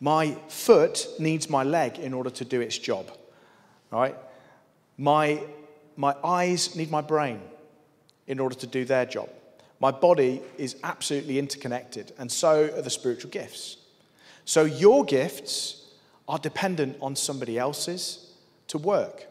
My 0.00 0.36
foot 0.48 1.06
needs 1.18 1.50
my 1.50 1.64
leg 1.64 1.98
in 1.98 2.14
order 2.14 2.30
to 2.30 2.44
do 2.44 2.60
its 2.60 2.78
job. 2.78 3.10
Right? 3.90 4.14
My, 4.96 5.42
my 5.96 6.14
eyes 6.22 6.76
need 6.76 6.90
my 6.90 7.00
brain 7.00 7.40
in 8.26 8.38
order 8.38 8.54
to 8.56 8.66
do 8.66 8.84
their 8.84 9.06
job. 9.06 9.28
My 9.80 9.90
body 9.90 10.42
is 10.56 10.76
absolutely 10.82 11.38
interconnected, 11.38 12.12
and 12.18 12.30
so 12.30 12.64
are 12.76 12.82
the 12.82 12.90
spiritual 12.90 13.30
gifts. 13.30 13.76
So 14.44 14.64
your 14.64 15.04
gifts 15.04 15.86
are 16.26 16.38
dependent 16.38 16.96
on 17.00 17.14
somebody 17.14 17.58
else's 17.58 18.32
to 18.68 18.78
work. 18.78 19.26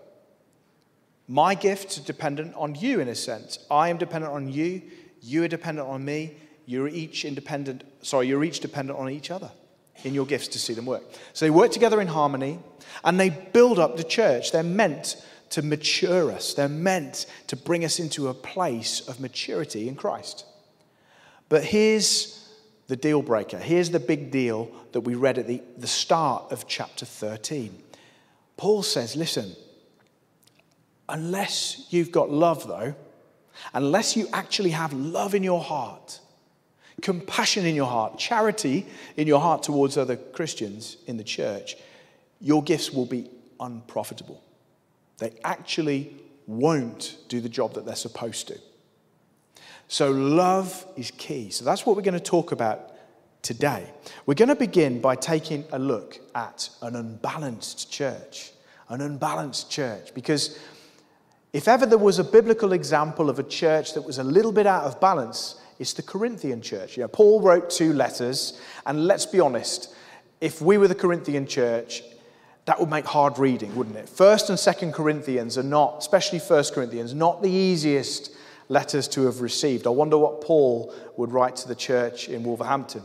My 1.27 1.53
gifts 1.53 1.97
are 1.97 2.03
dependent 2.03 2.55
on 2.55 2.75
you 2.75 3.01
in 3.01 3.09
a 3.09 3.15
sense. 3.15 3.59
I 3.69 3.89
am 3.89 3.97
dependent 3.97 4.33
on 4.33 4.47
you, 4.47 4.81
you 5.21 5.43
are 5.43 5.50
dependent 5.50 5.88
on 5.88 6.05
me, 6.05 6.38
you're 6.65 6.88
each 6.88 7.25
independent, 7.25 7.83
sorry, 8.01 8.27
you're 8.27 8.43
each 8.43 8.62
dependent 8.62 8.97
on 8.97 9.09
each 9.09 9.29
other 9.29 9.51
in 10.04 10.13
your 10.13 10.25
gifts 10.25 10.48
to 10.50 10.60
see 10.60 10.74
them 10.74 10.86
work. 10.86 11.04
So 11.34 11.46
they 11.46 11.51
work 11.51 11.72
together 11.72 12.01
in 12.01 12.08
harmony 12.08 12.60
and 13.04 13.20
they 13.20 13.30
build 13.30 13.80
up 13.80 13.98
the 13.98 14.04
church. 14.04 14.51
They're 14.51 14.63
meant 14.63 15.24
to 15.51 15.62
mature 15.62 16.32
us, 16.32 16.54
they're 16.54 16.68
meant 16.68 17.25
to 17.48 17.56
bring 17.56 17.86
us 17.86 18.00
into 18.00 18.27
a 18.27 18.34
place 18.34 19.08
of 19.08 19.20
maturity 19.20 19.88
in 19.88 19.96
Christ. 19.96 20.46
But 21.48 21.63
here's 21.63 22.38
the 22.88 22.98
deal 22.98 23.22
breaker. 23.22 23.58
Here's 23.58 23.89
the 23.89 24.00
big 24.00 24.32
deal 24.32 24.70
that 24.92 25.01
we 25.01 25.16
read 25.16 25.38
at 25.38 25.48
the, 25.48 25.62
the 25.77 25.88
start 25.88 26.51
of 26.51 26.68
chapter 26.68 27.06
13. 27.06 27.82
Paul 28.58 28.84
says, 28.84 29.16
listen, 29.16 29.56
unless 31.08 31.88
you've 31.89 32.12
got 32.12 32.30
love, 32.30 32.68
though, 32.68 32.96
unless 33.74 34.16
you 34.18 34.27
actually 34.34 34.72
have 34.72 34.94
love 34.94 35.36
in 35.36 35.44
your 35.44 35.62
heart, 35.62 36.20
compassion 37.01 37.66
in 37.66 37.75
your 37.75 37.88
heart, 37.88 38.18
charity 38.18 38.86
in 39.16 39.27
your 39.27 39.39
heart 39.39 39.63
towards 39.63 39.98
other 39.98 40.16
Christians 40.16 40.98
in 41.06 41.18
the 41.18 41.24
church, 41.24 41.75
your 42.42 42.63
gifts 42.63 42.92
will 42.92 43.06
be 43.06 43.30
unprofitable. 43.60 44.44
They 45.20 45.34
actually 45.44 46.16
won't 46.48 47.18
do 47.27 47.42
the 47.42 47.50
job 47.50 47.74
that 47.74 47.86
they're 47.86 47.96
supposed 47.96 48.48
to. 48.48 48.60
So, 49.88 50.12
love 50.12 50.86
is 50.98 51.12
key. 51.12 51.50
So, 51.50 51.63
that's 51.63 51.86
what 51.86 51.96
we're 51.96 52.01
going 52.01 52.13
to 52.13 52.20
talk 52.20 52.51
about 52.51 52.92
today. 53.42 53.89
We're 54.25 54.34
going 54.34 54.50
to 54.50 54.56
begin 54.56 55.00
by 55.00 55.16
taking 55.16 55.63
a 55.72 55.80
look 55.80 56.20
at 56.36 56.70
an 56.82 56.96
unbalanced 56.96 57.92
church. 57.92 58.51
An 58.89 59.01
unbalanced 59.01 59.72
church. 59.72 60.13
Because 60.13 60.60
if 61.54 61.68
ever 61.68 61.86
there 61.86 61.98
was 61.98 62.20
a 62.20 62.24
biblical 62.24 62.74
example 62.74 63.30
of 63.30 63.39
a 63.39 63.44
church 63.44 63.94
that 63.94 64.01
was 64.01 64.18
a 64.18 64.24
little 64.24 64.51
bit 64.51 64.68
out 64.68 64.84
of 64.84 65.00
balance, 65.00 65.56
it's 65.79 65.93
the 65.93 66.01
Corinthian 66.01 66.62
church. 66.62 66.98
You 66.98 67.03
know, 67.03 67.07
Paul 67.07 67.41
wrote 67.41 67.69
two 67.69 67.93
letters, 67.93 68.60
and 68.86 69.05
let's 69.05 69.25
be 69.25 69.39
honest, 69.39 69.93
if 70.41 70.62
we 70.62 70.77
were 70.77 70.88
the 70.88 70.96
Corinthian 70.96 71.48
church, 71.48 72.03
that 72.65 72.79
would 72.79 72.89
make 72.89 73.05
hard 73.05 73.39
reading, 73.39 73.74
wouldn't 73.75 73.96
it? 73.96 74.10
First 74.10 74.50
and 74.50 74.60
Second 74.60 74.93
Corinthians 74.93 75.57
are 75.57 75.63
not, 75.63 76.00
especially 76.00 76.39
First 76.39 76.74
Corinthians, 76.74 77.13
not 77.13 77.41
the 77.41 77.50
easiest 77.50 78.36
letters 78.69 79.07
to 79.10 79.25
have 79.25 79.41
received. 79.41 79.88
I 79.88 79.91
wonder 79.91 80.17
what 80.17 80.41
Paul 80.41 80.93
would 81.15 81.31
write 81.31 81.55
to 81.57 81.67
the 81.67 81.75
church 81.75 82.27
in 82.27 82.43
Wolverhampton. 82.43 83.03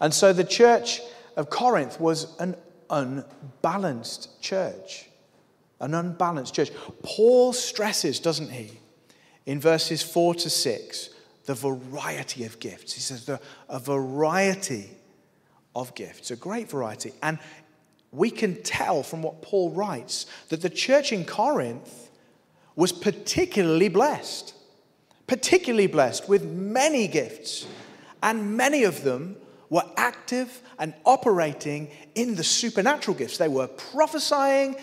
And 0.00 0.14
so 0.14 0.32
the 0.32 0.44
church 0.44 1.00
of 1.36 1.50
Corinth 1.50 2.00
was 2.00 2.34
an 2.38 2.56
unbalanced 2.88 4.40
church. 4.40 5.08
An 5.80 5.94
unbalanced 5.94 6.54
church. 6.54 6.70
Paul 7.02 7.52
stresses, 7.52 8.20
doesn't 8.20 8.50
he, 8.50 8.80
in 9.44 9.60
verses 9.60 10.02
4 10.02 10.34
to 10.36 10.48
6, 10.48 11.10
the 11.46 11.54
variety 11.54 12.44
of 12.44 12.58
gifts. 12.58 12.92
He 12.92 13.00
says 13.00 13.26
the, 13.26 13.40
a 13.68 13.78
variety 13.78 14.90
of 15.74 15.94
gifts, 15.94 16.30
a 16.30 16.36
great 16.36 16.70
variety. 16.70 17.12
And 17.22 17.38
we 18.12 18.30
can 18.30 18.62
tell 18.62 19.02
from 19.02 19.22
what 19.22 19.42
Paul 19.42 19.70
writes 19.70 20.26
that 20.48 20.62
the 20.62 20.70
church 20.70 21.12
in 21.12 21.24
Corinth 21.24 22.10
was 22.76 22.92
particularly 22.92 23.88
blessed, 23.88 24.54
particularly 25.26 25.86
blessed 25.86 26.28
with 26.28 26.44
many 26.44 27.08
gifts, 27.08 27.66
and 28.22 28.56
many 28.56 28.84
of 28.84 29.02
them 29.04 29.36
were 29.68 29.84
active 29.96 30.62
and 30.78 30.94
operating 31.04 31.90
in 32.14 32.34
the 32.34 32.44
supernatural 32.44 33.16
gifts. 33.16 33.38
They 33.38 33.48
were 33.48 33.66
prophesying, 33.66 34.76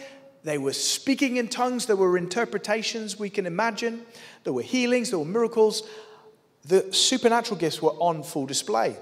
they 0.43 0.57
were 0.57 0.73
speaking 0.73 1.37
in 1.37 1.47
tongues, 1.47 1.85
there 1.85 1.95
were 1.95 2.17
interpretations 2.17 3.17
we 3.17 3.29
can 3.29 3.45
imagine, 3.45 4.05
there 4.43 4.53
were 4.53 4.61
healings, 4.61 5.09
there 5.09 5.19
were 5.19 5.25
miracles. 5.25 5.83
The 6.65 6.93
supernatural 6.93 7.59
gifts 7.59 7.81
were 7.81 7.91
on 7.91 8.23
full 8.23 8.45
display. 8.45 8.95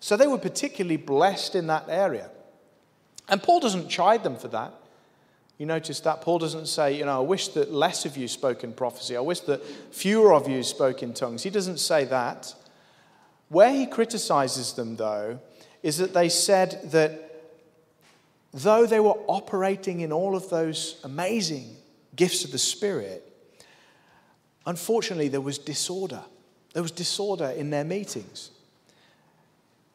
So 0.00 0.16
they 0.16 0.26
were 0.26 0.38
particularly 0.38 0.96
blessed 0.96 1.54
in 1.54 1.66
that 1.68 1.86
area. 1.88 2.30
And 3.28 3.42
Paul 3.42 3.60
doesn't 3.60 3.88
chide 3.88 4.22
them 4.22 4.36
for 4.36 4.48
that. 4.48 4.72
You 5.58 5.66
notice 5.66 5.98
that 6.00 6.20
Paul 6.20 6.38
doesn't 6.38 6.66
say, 6.66 6.96
you 6.96 7.04
know, 7.04 7.18
I 7.18 7.24
wish 7.24 7.48
that 7.48 7.72
less 7.72 8.04
of 8.04 8.16
you 8.16 8.28
spoke 8.28 8.62
in 8.62 8.72
prophecy. 8.72 9.16
I 9.16 9.20
wish 9.20 9.40
that 9.40 9.64
fewer 9.92 10.32
of 10.32 10.48
you 10.48 10.62
spoke 10.62 11.02
in 11.02 11.12
tongues. 11.12 11.42
He 11.42 11.50
doesn't 11.50 11.78
say 11.78 12.04
that. 12.04 12.54
Where 13.48 13.72
he 13.72 13.86
criticizes 13.86 14.74
them, 14.74 14.96
though, 14.96 15.40
is 15.82 15.98
that 15.98 16.14
they 16.14 16.28
said 16.28 16.80
that 16.92 17.24
though 18.52 18.86
they 18.86 19.00
were 19.00 19.18
operating 19.26 20.00
in 20.00 20.12
all 20.12 20.36
of 20.36 20.48
those 20.48 21.00
amazing 21.02 21.76
gifts 22.14 22.44
of 22.44 22.52
the 22.52 22.58
Spirit, 22.58 23.24
unfortunately, 24.64 25.28
there 25.28 25.40
was 25.40 25.58
disorder. 25.58 26.22
There 26.72 26.82
was 26.82 26.90
disorder 26.90 27.48
in 27.56 27.70
their 27.70 27.84
meetings. 27.84 28.50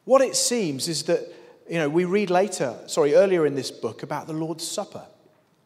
What 0.04 0.20
it 0.20 0.36
seems 0.36 0.88
is 0.88 1.04
that, 1.04 1.20
you 1.68 1.78
know, 1.78 1.88
we 1.88 2.04
read 2.04 2.30
later, 2.30 2.76
sorry, 2.86 3.14
earlier 3.14 3.46
in 3.46 3.54
this 3.54 3.70
book 3.70 4.02
about 4.02 4.26
the 4.26 4.32
Lord's 4.32 4.66
Supper. 4.66 5.06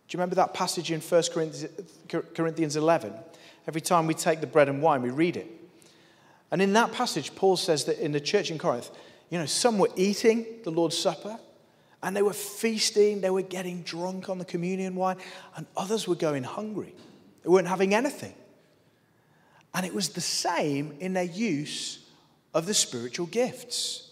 Do 0.07 0.17
you 0.17 0.19
remember 0.19 0.37
that 0.37 0.55
passage 0.55 0.91
in 0.93 1.01
1 1.01 1.23
Corinthians 2.35 2.77
11? 2.77 3.13
Every 3.67 3.81
time 3.81 4.07
we 4.07 4.15
take 4.15 4.41
the 4.41 4.47
bread 4.47 4.69
and 4.69 4.81
wine, 4.81 5.03
we 5.03 5.11
read 5.11 5.37
it. 5.37 5.47
And 6.51 6.63
in 6.63 6.73
that 6.75 6.93
passage, 6.93 7.35
Paul 7.35 7.57
says 7.57 7.85
that 7.85 7.99
in 7.99 8.13
the 8.13 8.21
church 8.21 8.51
in 8.51 8.59
Corinth, 8.59 8.91
you 9.29 9.39
know, 9.39 9.47
some 9.47 9.79
were 9.79 9.91
eating 9.97 10.47
the 10.65 10.71
Lord's 10.71 10.97
Supper 10.97 11.39
And 12.03 12.17
they 12.17 12.23
were 12.23 12.33
feasting, 12.33 13.21
they 13.21 13.31
were 13.31 13.43
getting 13.43 13.83
drunk 13.83 14.29
on 14.29 14.39
the 14.39 14.45
communion 14.45 14.95
wine, 14.95 15.17
and 15.57 15.67
others 15.77 16.07
were 16.07 16.15
going 16.15 16.45
hungry. 16.45 16.95
They 17.43 17.51
weren't 17.51 17.67
having 17.67 17.95
anything. 17.95 18.35
And 19.79 19.87
it 19.87 19.95
was 19.95 20.09
the 20.09 20.21
same 20.21 20.97
in 20.99 21.13
their 21.13 21.23
use 21.23 22.01
of 22.53 22.67
the 22.67 22.75
spiritual 22.75 23.27
gifts. 23.27 24.11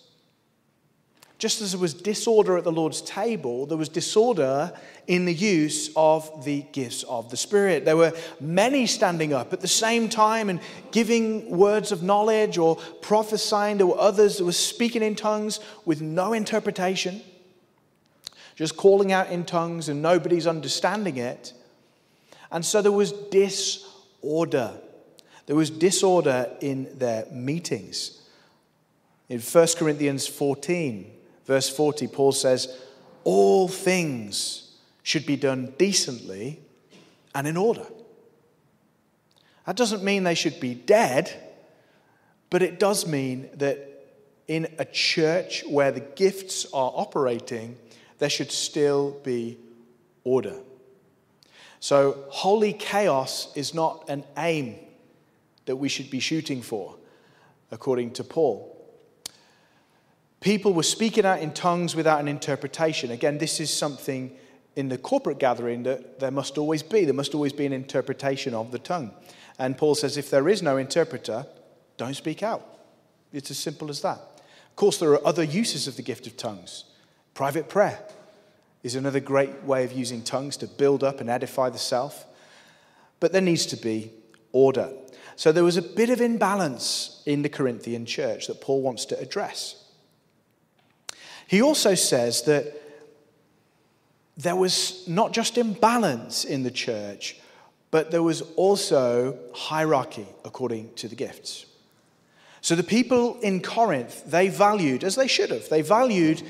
Just 1.39 1.61
as 1.61 1.73
there 1.73 1.81
was 1.81 1.93
disorder 1.93 2.57
at 2.57 2.63
the 2.63 2.71
Lord's 2.71 3.03
table, 3.03 3.67
there 3.67 3.77
was 3.77 3.89
disorder 3.89 4.73
in 5.09 5.25
the 5.25 5.35
use 5.35 5.91
of 5.97 6.45
the 6.45 6.63
gifts 6.71 7.03
of 7.03 7.33
the 7.33 7.37
Spirit. 7.37 7.85
There 7.85 7.97
were 7.97 8.13
many 8.41 8.87
standing 8.87 9.33
up 9.33 9.53
at 9.53 9.61
the 9.61 9.67
same 9.67 10.09
time 10.09 10.51
and 10.51 10.61
giving 10.93 11.51
words 11.51 11.91
of 11.91 12.01
knowledge 12.01 12.59
or 12.59 12.77
prophesying. 13.03 13.79
There 13.79 13.89
were 13.89 13.99
others 13.99 14.39
that 14.39 14.45
were 14.45 14.53
speaking 14.53 15.03
in 15.03 15.17
tongues 15.17 15.59
with 15.85 16.01
no 16.01 16.33
interpretation, 16.33 17.23
just 18.55 18.77
calling 18.77 19.11
out 19.11 19.31
in 19.31 19.45
tongues 19.45 19.89
and 19.89 20.01
nobody's 20.01 20.47
understanding 20.47 21.17
it. 21.17 21.55
And 22.53 22.65
so 22.65 22.83
there 22.83 22.93
was 22.93 23.11
disorder. 23.11 24.75
There 25.47 25.57
was 25.57 25.71
disorder 25.71 26.51
in 26.61 26.99
their 26.99 27.27
meetings. 27.31 28.21
In 29.29 29.41
1 29.41 29.69
Corinthians 29.77 30.27
14, 30.27 31.11
verse 31.45 31.69
40, 31.69 32.09
Paul 32.09 32.33
says, 32.33 32.77
All 33.25 33.69
things 33.69 34.75
should 35.03 35.25
be 35.25 35.37
done 35.37 35.73
decently 35.79 36.61
and 37.35 37.47
in 37.47 37.57
order. 37.57 37.87
That 39.67 39.77
doesn't 39.77 40.03
mean 40.03 40.25
they 40.25 40.35
should 40.35 40.61
be 40.61 40.75
dead, 40.75 41.33
but 42.51 42.63
it 42.63 42.79
does 42.79 43.07
mean 43.07 43.49
that 43.55 43.79
in 44.49 44.69
a 44.79 44.85
church 44.85 45.65
where 45.69 45.91
the 45.91 46.01
gifts 46.01 46.67
are 46.73 46.93
operating, 46.95 47.77
there 48.19 48.31
should 48.31 48.53
still 48.53 49.19
be 49.25 49.59
order. 50.25 50.57
So, 51.81 52.25
holy 52.31 52.73
chaos 52.73 53.53
is 53.57 53.75
not 53.75 54.09
an 54.09 54.25
aim 54.37 54.77
that 55.67 55.77
we 55.77 55.89
should 55.89 56.11
be 56.11 56.21
shooting 56.21 56.63
for, 56.63 56.97
according 57.71 58.13
to 58.13 58.25
Paul. 58.25 58.73
People 60.41 60.73
were 60.73 60.83
speaking 60.83 61.25
out 61.25 61.41
in 61.41 61.53
tongues 61.53 61.95
without 61.95 62.21
an 62.21 62.29
interpretation. 62.29 63.11
Again, 63.11 63.39
this 63.39 63.61
is 63.61 63.73
something 63.73 64.37
in 64.77 64.89
the 64.89 64.99
corporate 64.99 65.39
gathering 65.39 65.83
that 65.85 66.21
there 66.21 66.31
must 66.31 66.59
always 66.59 66.83
be. 66.83 67.05
There 67.05 67.15
must 67.15 67.35
always 67.35 67.53
be 67.53 67.67
an 67.67 67.73
interpretation 67.73 68.55
of 68.55 68.71
the 68.71 68.79
tongue. 68.79 69.11
And 69.59 69.77
Paul 69.77 69.95
says 69.95 70.17
if 70.17 70.31
there 70.31 70.49
is 70.49 70.63
no 70.63 70.77
interpreter, 70.77 71.47
don't 71.97 72.15
speak 72.15 72.43
out. 72.43 72.65
It's 73.33 73.51
as 73.51 73.59
simple 73.59 73.91
as 73.91 74.03
that. 74.03 74.19
Of 74.19 74.77
course, 74.77 74.99
there 74.99 75.11
are 75.11 75.27
other 75.27 75.43
uses 75.43 75.89
of 75.89 75.97
the 75.97 76.03
gift 76.03 76.27
of 76.27 76.37
tongues. 76.37 76.85
Private 77.33 77.69
prayer 77.69 77.99
is 78.83 78.95
another 78.95 79.21
great 79.21 79.65
way 79.65 79.85
of 79.85 79.93
using 79.93 80.23
tongues 80.23 80.57
to 80.59 80.67
build 80.67 81.03
up 81.03 81.21
and 81.21 81.31
edify 81.31 81.71
the 81.71 81.79
self. 81.79 82.27
But 83.19 83.33
there 83.33 83.41
needs 83.41 83.67
to 83.67 83.77
be 83.77 84.13
order. 84.53 84.91
So 85.37 85.53
there 85.53 85.65
was 85.65 85.77
a 85.77 85.83
bit 85.83 86.11
of 86.11 86.21
imbalance 86.21 87.23
in 87.27 87.43
the 87.43 87.49
Corinthian 87.49 88.07
church 88.07 88.47
that 88.47 88.61
Paul 88.61 88.83
wants 88.83 89.05
to 89.07 89.19
address. 89.19 89.85
He 91.47 91.63
also 91.63 91.95
says 91.95 92.43
that 92.43 92.83
there 94.37 94.57
was 94.57 95.07
not 95.07 95.33
just 95.33 95.57
imbalance 95.59 96.45
in 96.45 96.63
the 96.63 96.71
church, 96.71 97.37
but 97.91 98.11
there 98.11 98.23
was 98.23 98.43
also 98.57 99.39
hierarchy 99.55 100.27
according 100.45 100.93
to 100.95 101.09
the 101.09 101.15
gifts. 101.15 101.67
So 102.61 102.75
the 102.75 102.83
people 102.83 103.39
in 103.41 103.63
Corinth, 103.63 104.25
they 104.27 104.49
valued, 104.49 105.05
as 105.05 105.15
they 105.15 105.29
should 105.29 105.51
have, 105.51 105.69
they 105.69 105.83
valued 105.83 106.43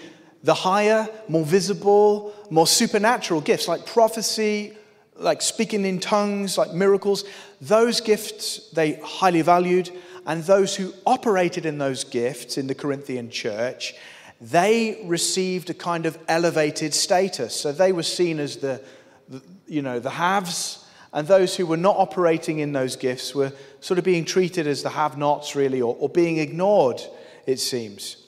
the 0.42 0.54
higher, 0.54 1.08
more 1.28 1.44
visible, 1.44 2.32
more 2.50 2.66
supernatural 2.66 3.40
gifts 3.40 3.68
like 3.68 3.84
prophecy, 3.84 4.76
like 5.18 5.42
speaking 5.42 5.84
in 5.84 6.00
tongues, 6.00 6.58
like 6.58 6.72
miracles. 6.72 7.24
Those 7.60 8.00
gifts 8.00 8.70
they 8.70 8.94
highly 8.94 9.42
valued, 9.42 9.90
and 10.26 10.42
those 10.44 10.76
who 10.76 10.92
operated 11.06 11.66
in 11.66 11.78
those 11.78 12.04
gifts 12.04 12.58
in 12.58 12.66
the 12.66 12.74
Corinthian 12.74 13.30
church, 13.30 13.94
they 14.40 15.00
received 15.04 15.70
a 15.70 15.74
kind 15.74 16.06
of 16.06 16.18
elevated 16.28 16.92
status. 16.92 17.54
So 17.54 17.72
they 17.72 17.92
were 17.92 18.02
seen 18.02 18.38
as 18.38 18.56
the, 18.56 18.82
the, 19.28 19.42
you 19.66 19.82
know, 19.82 19.98
the 19.98 20.10
haves, 20.10 20.84
and 21.12 21.26
those 21.26 21.56
who 21.56 21.64
were 21.64 21.76
not 21.76 21.96
operating 21.96 22.58
in 22.58 22.72
those 22.72 22.96
gifts 22.96 23.34
were 23.34 23.52
sort 23.80 23.98
of 23.98 24.04
being 24.04 24.24
treated 24.24 24.66
as 24.66 24.82
the 24.82 24.90
have 24.90 25.16
nots, 25.16 25.56
really, 25.56 25.80
or, 25.80 25.96
or 25.98 26.08
being 26.08 26.38
ignored, 26.38 27.00
it 27.46 27.58
seems. 27.58 28.25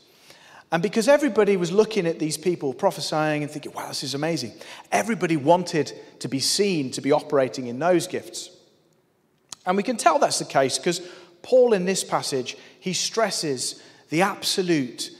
And 0.71 0.83
because 0.83 1.09
everybody 1.09 1.57
was 1.57 1.73
looking 1.73 2.07
at 2.07 2.19
these 2.19 2.37
people 2.37 2.75
prophesying 2.75 3.43
and 3.43 3.51
thinking, 3.51 3.73
wow, 3.73 3.89
this 3.89 4.03
is 4.05 4.15
amazing, 4.15 4.53
everybody 4.93 5.37
wanted 5.37 5.93
to 6.21 6.29
be 6.29 6.41
seen 6.41 6.91
to 6.93 7.01
be 7.01 7.13
operating 7.13 7.69
in 7.69 7.79
those 7.79 8.07
gifts. 8.07 8.51
And 9.65 9.77
we 9.77 9.83
can 9.83 9.97
tell 9.97 10.19
that's 10.19 10.39
the 10.39 10.45
case 10.45 10.79
because 10.79 11.01
Paul, 11.43 11.73
in 11.73 11.85
this 11.85 12.05
passage, 12.05 12.57
he 12.81 12.93
stresses 12.93 13.83
the 14.11 14.23
absolute 14.23 15.11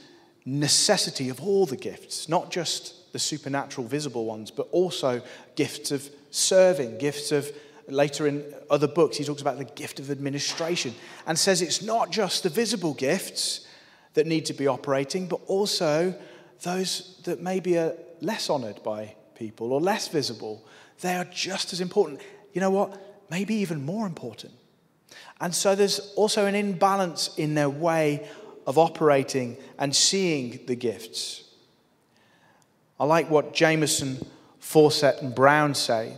necessity 0.45 1.29
of 1.29 1.41
all 1.41 1.65
the 1.65 1.77
gifts, 1.77 2.29
not 2.29 2.51
just 2.51 3.11
the 3.13 3.19
supernatural 3.19 3.87
visible 3.87 4.25
ones, 4.25 4.51
but 4.51 4.67
also 4.71 5.21
gifts 5.55 5.91
of 5.91 6.07
serving, 6.31 6.97
gifts 6.99 7.31
of 7.31 7.51
later 7.87 8.27
in 8.27 8.43
other 8.69 8.87
books, 8.87 9.17
he 9.17 9.23
talks 9.23 9.41
about 9.41 9.57
the 9.57 9.65
gift 9.65 9.99
of 9.99 10.11
administration 10.11 10.93
and 11.25 11.37
says 11.37 11.61
it's 11.61 11.81
not 11.81 12.11
just 12.11 12.43
the 12.43 12.49
visible 12.49 12.93
gifts 12.93 13.67
that 14.13 14.27
need 14.27 14.45
to 14.45 14.53
be 14.53 14.67
operating, 14.67 15.27
but 15.27 15.39
also 15.47 16.13
those 16.61 17.19
that 17.23 17.41
maybe 17.41 17.77
are 17.77 17.91
uh, 17.91 17.95
less 18.21 18.49
honored 18.49 18.81
by 18.83 19.15
people 19.35 19.71
or 19.71 19.79
less 19.79 20.07
visible. 20.07 20.65
They 21.01 21.15
are 21.15 21.25
just 21.25 21.71
as 21.73 21.81
important. 21.81 22.21
You 22.53 22.61
know 22.61 22.71
what? 22.71 23.29
Maybe 23.29 23.55
even 23.55 23.85
more 23.85 24.05
important. 24.05 24.53
And 25.39 25.55
so 25.55 25.75
there's 25.75 26.13
also 26.15 26.45
an 26.45 26.55
imbalance 26.55 27.31
in 27.37 27.53
their 27.55 27.69
way 27.69 28.27
of 28.67 28.77
operating 28.77 29.57
and 29.77 29.95
seeing 29.95 30.59
the 30.65 30.75
gifts. 30.75 31.43
I 32.99 33.05
like 33.05 33.29
what 33.29 33.53
Jamieson, 33.53 34.25
Fausset, 34.61 35.21
and 35.21 35.33
Brown 35.33 35.73
say 35.73 36.17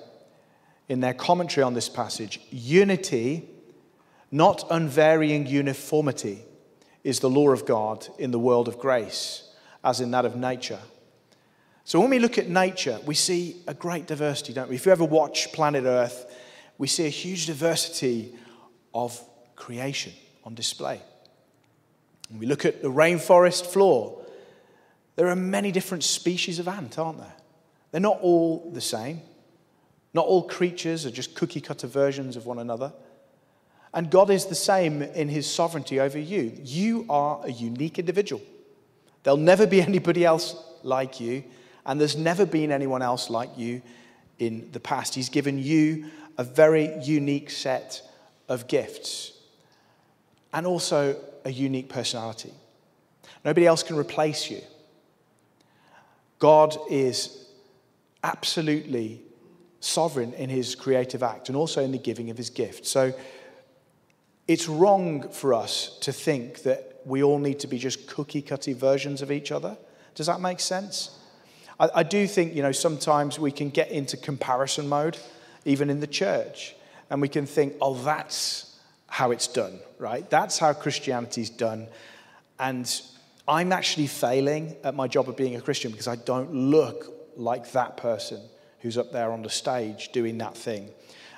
in 0.89 0.99
their 0.99 1.13
commentary 1.13 1.63
on 1.63 1.73
this 1.73 1.88
passage. 1.88 2.41
Unity, 2.49 3.47
not 4.32 4.67
unvarying 4.69 5.45
uniformity, 5.47 6.43
is 7.03 7.19
the 7.19 7.29
law 7.29 7.49
of 7.49 7.65
God 7.65 8.07
in 8.17 8.31
the 8.31 8.39
world 8.39 8.67
of 8.67 8.79
grace, 8.79 9.51
as 9.83 9.99
in 10.01 10.11
that 10.11 10.25
of 10.25 10.35
nature. 10.35 10.79
So 11.83 11.99
when 11.99 12.09
we 12.09 12.19
look 12.19 12.37
at 12.37 12.47
nature, 12.47 12.99
we 13.05 13.15
see 13.15 13.57
a 13.67 13.73
great 13.73 14.05
diversity, 14.05 14.53
don't 14.53 14.69
we? 14.69 14.75
If 14.75 14.85
you 14.85 14.91
ever 14.91 15.03
watch 15.03 15.51
Planet 15.51 15.85
Earth, 15.85 16.25
we 16.77 16.87
see 16.87 17.05
a 17.05 17.09
huge 17.09 17.47
diversity 17.47 18.33
of 18.93 19.19
creation 19.55 20.13
on 20.43 20.55
display. 20.55 21.01
When 22.29 22.39
we 22.39 22.45
look 22.45 22.65
at 22.65 22.81
the 22.81 22.91
rainforest 22.91 23.65
floor, 23.65 24.23
there 25.15 25.27
are 25.27 25.35
many 25.35 25.71
different 25.71 26.03
species 26.03 26.59
of 26.59 26.67
ant, 26.67 26.97
aren't 26.97 27.19
there? 27.19 27.35
They're 27.91 28.01
not 28.01 28.19
all 28.21 28.71
the 28.71 28.81
same. 28.81 29.21
Not 30.13 30.25
all 30.25 30.47
creatures 30.47 31.05
are 31.05 31.11
just 31.11 31.35
cookie 31.35 31.61
cutter 31.61 31.87
versions 31.87 32.35
of 32.35 32.45
one 32.45 32.59
another. 32.59 32.93
And 33.93 34.10
God 34.10 34.30
is 34.30 34.45
the 34.45 34.56
same 34.56 35.01
in 35.01 35.27
his 35.27 35.51
sovereignty 35.51 35.99
over 35.99 36.17
you. 36.17 36.58
You 36.63 37.06
are 37.10 37.41
a 37.43 37.51
unique 37.51 37.99
individual. 37.99 38.41
There'll 39.23 39.38
never 39.38 39.67
be 39.67 39.82
anybody 39.91 40.25
else 40.25 40.56
like 40.84 41.19
you, 41.19 41.43
and 41.86 41.99
there's 41.99 42.15
never 42.15 42.45
been 42.45 42.71
anyone 42.71 43.01
else 43.01 43.30
like 43.30 43.58
you 43.58 43.82
in 44.39 44.69
the 44.71 44.80
past. 44.80 45.15
He's 45.15 45.30
given 45.30 45.60
you 45.60 46.06
a 46.38 46.43
very 46.43 46.97
unique 47.04 47.49
set 47.49 48.01
of 48.47 48.67
gifts 48.67 49.34
and 50.54 50.65
also 50.65 51.15
a 51.45 51.51
unique 51.51 51.89
personality. 51.89 52.51
Nobody 53.43 53.65
else 53.65 53.84
can 53.84 53.95
replace 53.95 54.49
you. 54.49 54.62
God 56.39 56.75
is 56.89 57.47
absolutely 58.23 59.21
sovereign 59.80 60.34
in 60.34 60.49
his 60.49 60.75
creative 60.75 61.23
act 61.23 61.49
and 61.49 61.56
also 61.56 61.82
in 61.84 61.91
the 61.91 61.97
giving 61.97 62.30
of 62.30 62.38
his 62.38 62.49
gift. 62.49 62.86
So 62.86 63.13
it's 64.51 64.67
wrong 64.67 65.29
for 65.29 65.53
us 65.53 65.97
to 66.01 66.11
think 66.11 66.63
that 66.63 66.99
we 67.05 67.23
all 67.23 67.39
need 67.39 67.59
to 67.59 67.67
be 67.67 67.77
just 67.77 68.05
cookie 68.07 68.41
cutty 68.41 68.73
versions 68.73 69.21
of 69.21 69.31
each 69.31 69.49
other. 69.49 69.77
Does 70.13 70.27
that 70.27 70.41
make 70.41 70.59
sense? 70.59 71.17
I, 71.79 71.89
I 71.95 72.03
do 72.03 72.27
think, 72.27 72.53
you 72.53 72.61
know, 72.61 72.73
sometimes 72.73 73.39
we 73.39 73.51
can 73.51 73.69
get 73.69 73.91
into 73.91 74.17
comparison 74.17 74.89
mode, 74.89 75.17
even 75.63 75.89
in 75.89 76.01
the 76.01 76.07
church, 76.07 76.75
and 77.09 77.21
we 77.21 77.29
can 77.29 77.45
think, 77.45 77.75
oh, 77.79 77.93
that's 77.93 78.77
how 79.07 79.31
it's 79.31 79.47
done, 79.47 79.79
right? 79.99 80.29
That's 80.29 80.59
how 80.59 80.73
Christianity's 80.73 81.49
done. 81.49 81.87
And 82.59 82.89
I'm 83.47 83.71
actually 83.71 84.07
failing 84.07 84.75
at 84.83 84.95
my 84.95 85.07
job 85.07 85.29
of 85.29 85.37
being 85.37 85.55
a 85.55 85.61
Christian 85.61 85.91
because 85.91 86.09
I 86.09 86.17
don't 86.17 86.53
look 86.53 87.31
like 87.37 87.71
that 87.71 87.95
person 87.95 88.41
who's 88.81 88.97
up 88.97 89.13
there 89.13 89.31
on 89.31 89.43
the 89.43 89.49
stage 89.49 90.11
doing 90.11 90.39
that 90.39 90.57
thing. 90.57 90.89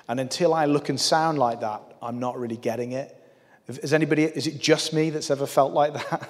And 0.08 0.20
until 0.20 0.52
I 0.52 0.66
look 0.66 0.88
and 0.88 1.00
sound 1.00 1.38
like 1.38 1.60
that, 1.60 1.82
I'm 2.02 2.18
not 2.18 2.38
really 2.38 2.56
getting 2.56 2.92
it. 2.92 3.20
Is 3.66 3.94
anybody, 3.94 4.24
is 4.24 4.46
it 4.46 4.58
just 4.58 4.92
me 4.92 5.10
that's 5.10 5.30
ever 5.30 5.46
felt 5.46 5.72
like 5.72 5.94
that? 5.94 6.28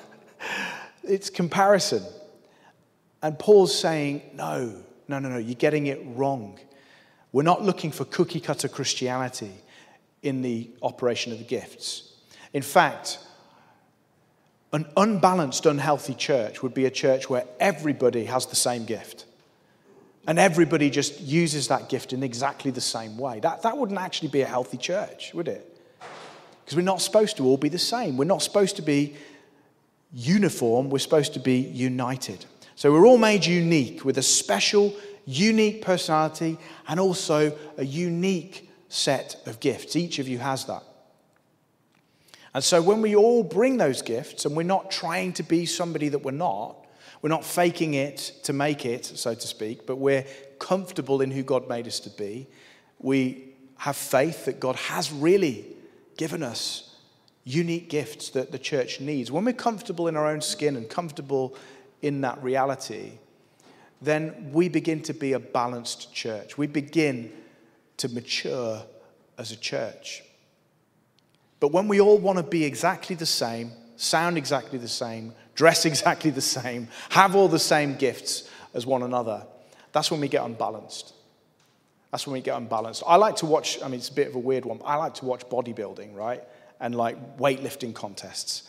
it's 1.03 1.31
comparison. 1.31 2.03
And 3.23 3.39
Paul's 3.39 3.77
saying, 3.77 4.23
no, 4.35 4.83
no, 5.09 5.19
no, 5.19 5.29
no, 5.29 5.39
you're 5.39 5.55
getting 5.55 5.87
it 5.87 6.01
wrong. 6.05 6.59
We're 7.33 7.43
not 7.43 7.63
looking 7.63 7.91
for 7.91 8.05
cookie 8.05 8.39
cutter 8.39 8.69
Christianity 8.69 9.53
in 10.23 10.43
the 10.43 10.71
operation 10.83 11.33
of 11.33 11.39
the 11.39 11.45
gifts. 11.45 12.13
In 12.53 12.63
fact, 12.63 13.19
an 14.73 14.87
unbalanced, 14.97 15.67
unhealthy 15.67 16.15
church 16.15 16.63
would 16.63 16.75
be 16.75 16.85
a 16.85 16.91
church 16.91 17.29
where 17.29 17.45
everybody 17.59 18.25
has 18.27 18.47
the 18.47 18.57
same 18.57 18.85
gift. 18.85 19.24
And 20.27 20.39
everybody 20.39 20.89
just 20.89 21.21
uses 21.21 21.69
that 21.69 21.89
gift 21.89 22.13
in 22.13 22.23
exactly 22.23 22.71
the 22.71 22.81
same 22.81 23.19
way. 23.19 23.41
That, 23.41 23.63
that 23.63 23.77
wouldn't 23.77 23.99
actually 23.99 24.29
be 24.29 24.41
a 24.41 24.47
healthy 24.47 24.79
church, 24.79 25.33
would 25.35 25.49
it? 25.49 25.71
Because 26.65 26.77
we're 26.77 26.83
not 26.83 27.03
supposed 27.03 27.37
to 27.37 27.45
all 27.45 27.59
be 27.59 27.69
the 27.69 27.79
same. 27.79 28.17
We're 28.17 28.25
not 28.25 28.43
supposed 28.43 28.77
to 28.77 28.83
be 28.83 29.17
uniform, 30.15 30.89
we're 30.89 30.99
supposed 30.99 31.35
to 31.35 31.41
be 31.41 31.57
united. 31.57 32.47
So 32.77 32.93
we're 32.93 33.07
all 33.07 33.19
made 33.19 33.45
unique 33.45 34.05
with 34.05 34.17
a 34.17 34.23
special, 34.23 34.95
unique 35.27 35.83
personality 35.83 36.59
and 36.89 36.99
also 36.99 37.57
a 37.77 37.85
unique 37.85 38.71
set 38.89 39.37
of 39.47 39.61
gifts. 39.61 39.97
Each 39.97 40.19
of 40.19 40.29
you 40.29 40.39
has 40.39 40.65
that. 40.67 40.83
And 42.55 42.63
so 42.63 42.81
when 42.81 43.03
we 43.03 43.17
all 43.17 43.43
bring 43.43 43.77
those 43.77 44.01
gifts 44.03 44.45
and 44.45 44.57
we're 44.57 44.63
not 44.63 44.91
trying 44.91 45.33
to 45.35 45.43
be 45.43 45.67
somebody 45.67 46.09
that 46.11 46.21
we're 46.21 46.31
not, 46.31 46.84
we're 47.25 47.31
not 47.31 47.43
faking 47.43 47.95
it 47.95 48.19
to 48.43 48.53
make 48.53 48.85
it, 48.85 49.07
so 49.07 49.35
to 49.35 49.47
speak, 49.47 49.87
but 49.87 49.97
we're 49.97 50.27
comfortable 50.59 51.23
in 51.23 51.31
who 51.31 51.43
God 51.43 51.71
made 51.71 51.87
us 51.87 51.99
to 52.01 52.11
be. 52.11 52.47
We 52.99 53.55
have 53.79 53.97
faith 53.97 54.45
that 54.45 54.61
God 54.61 54.77
has 54.77 55.11
really 55.11 55.65
given 56.19 56.43
us 56.43 56.95
unique 57.43 57.89
gifts 57.89 58.29
that 58.29 58.53
the 58.53 58.59
church 58.59 59.01
needs. 59.01 59.33
When 59.33 59.47
we're 59.47 59.55
comfortable 59.55 60.07
in 60.07 60.17
our 60.17 60.27
own 60.27 60.43
skin 60.43 60.77
and 60.77 60.87
comfortable 60.87 61.57
in 62.03 62.21
that 62.21 62.43
reality, 62.43 63.13
then 64.03 64.51
we 64.53 64.69
begin 64.69 65.01
to 65.05 65.15
be 65.15 65.33
a 65.33 65.41
balanced 65.41 66.13
church. 66.13 66.59
We 66.59 66.67
begin 66.67 67.33
to 67.97 68.11
mature 68.11 68.83
as 69.39 69.51
a 69.51 69.57
church. 69.57 70.23
But 71.59 71.69
when 71.73 71.89
we 71.89 72.03
all 72.03 72.19
want 72.19 72.37
to 72.37 72.45
be 72.45 72.65
exactly 72.65 73.17
the 73.17 73.25
same, 73.25 73.73
sound 73.97 74.37
exactly 74.37 74.79
the 74.79 74.89
same, 74.89 75.33
dress 75.55 75.85
exactly 75.85 76.31
the 76.31 76.41
same, 76.41 76.89
have 77.11 77.35
all 77.35 77.49
the 77.49 77.59
same 77.59 77.97
gifts 77.97 78.49
as 78.75 78.87
one 78.87 79.03
another, 79.03 79.47
that's 79.93 80.11
when 80.11 80.21
we 80.21 80.29
get 80.29 80.45
unbalanced. 80.45 81.15
That's 82.11 82.27
when 82.27 82.35
we 82.35 82.41
get 82.41 82.57
unbalanced. 82.57 83.03
I 83.07 83.17
like 83.17 83.37
to 83.37 83.47
watch, 83.47 83.83
I 83.83 83.89
mean, 83.89 83.99
it's 83.99 84.09
a 84.09 84.15
bit 84.15 84.29
of 84.29 84.35
a 84.35 84.41
weird 84.41 84.65
one, 84.65 84.81
I 84.85 84.97
like 84.97 85.15
to 85.15 85.25
watch 85.25 85.49
bodybuilding, 85.49 86.15
right? 86.15 86.43
And 86.81 86.95
like 86.95 87.39
weightlifting 87.39 87.95
contests. 87.95 88.69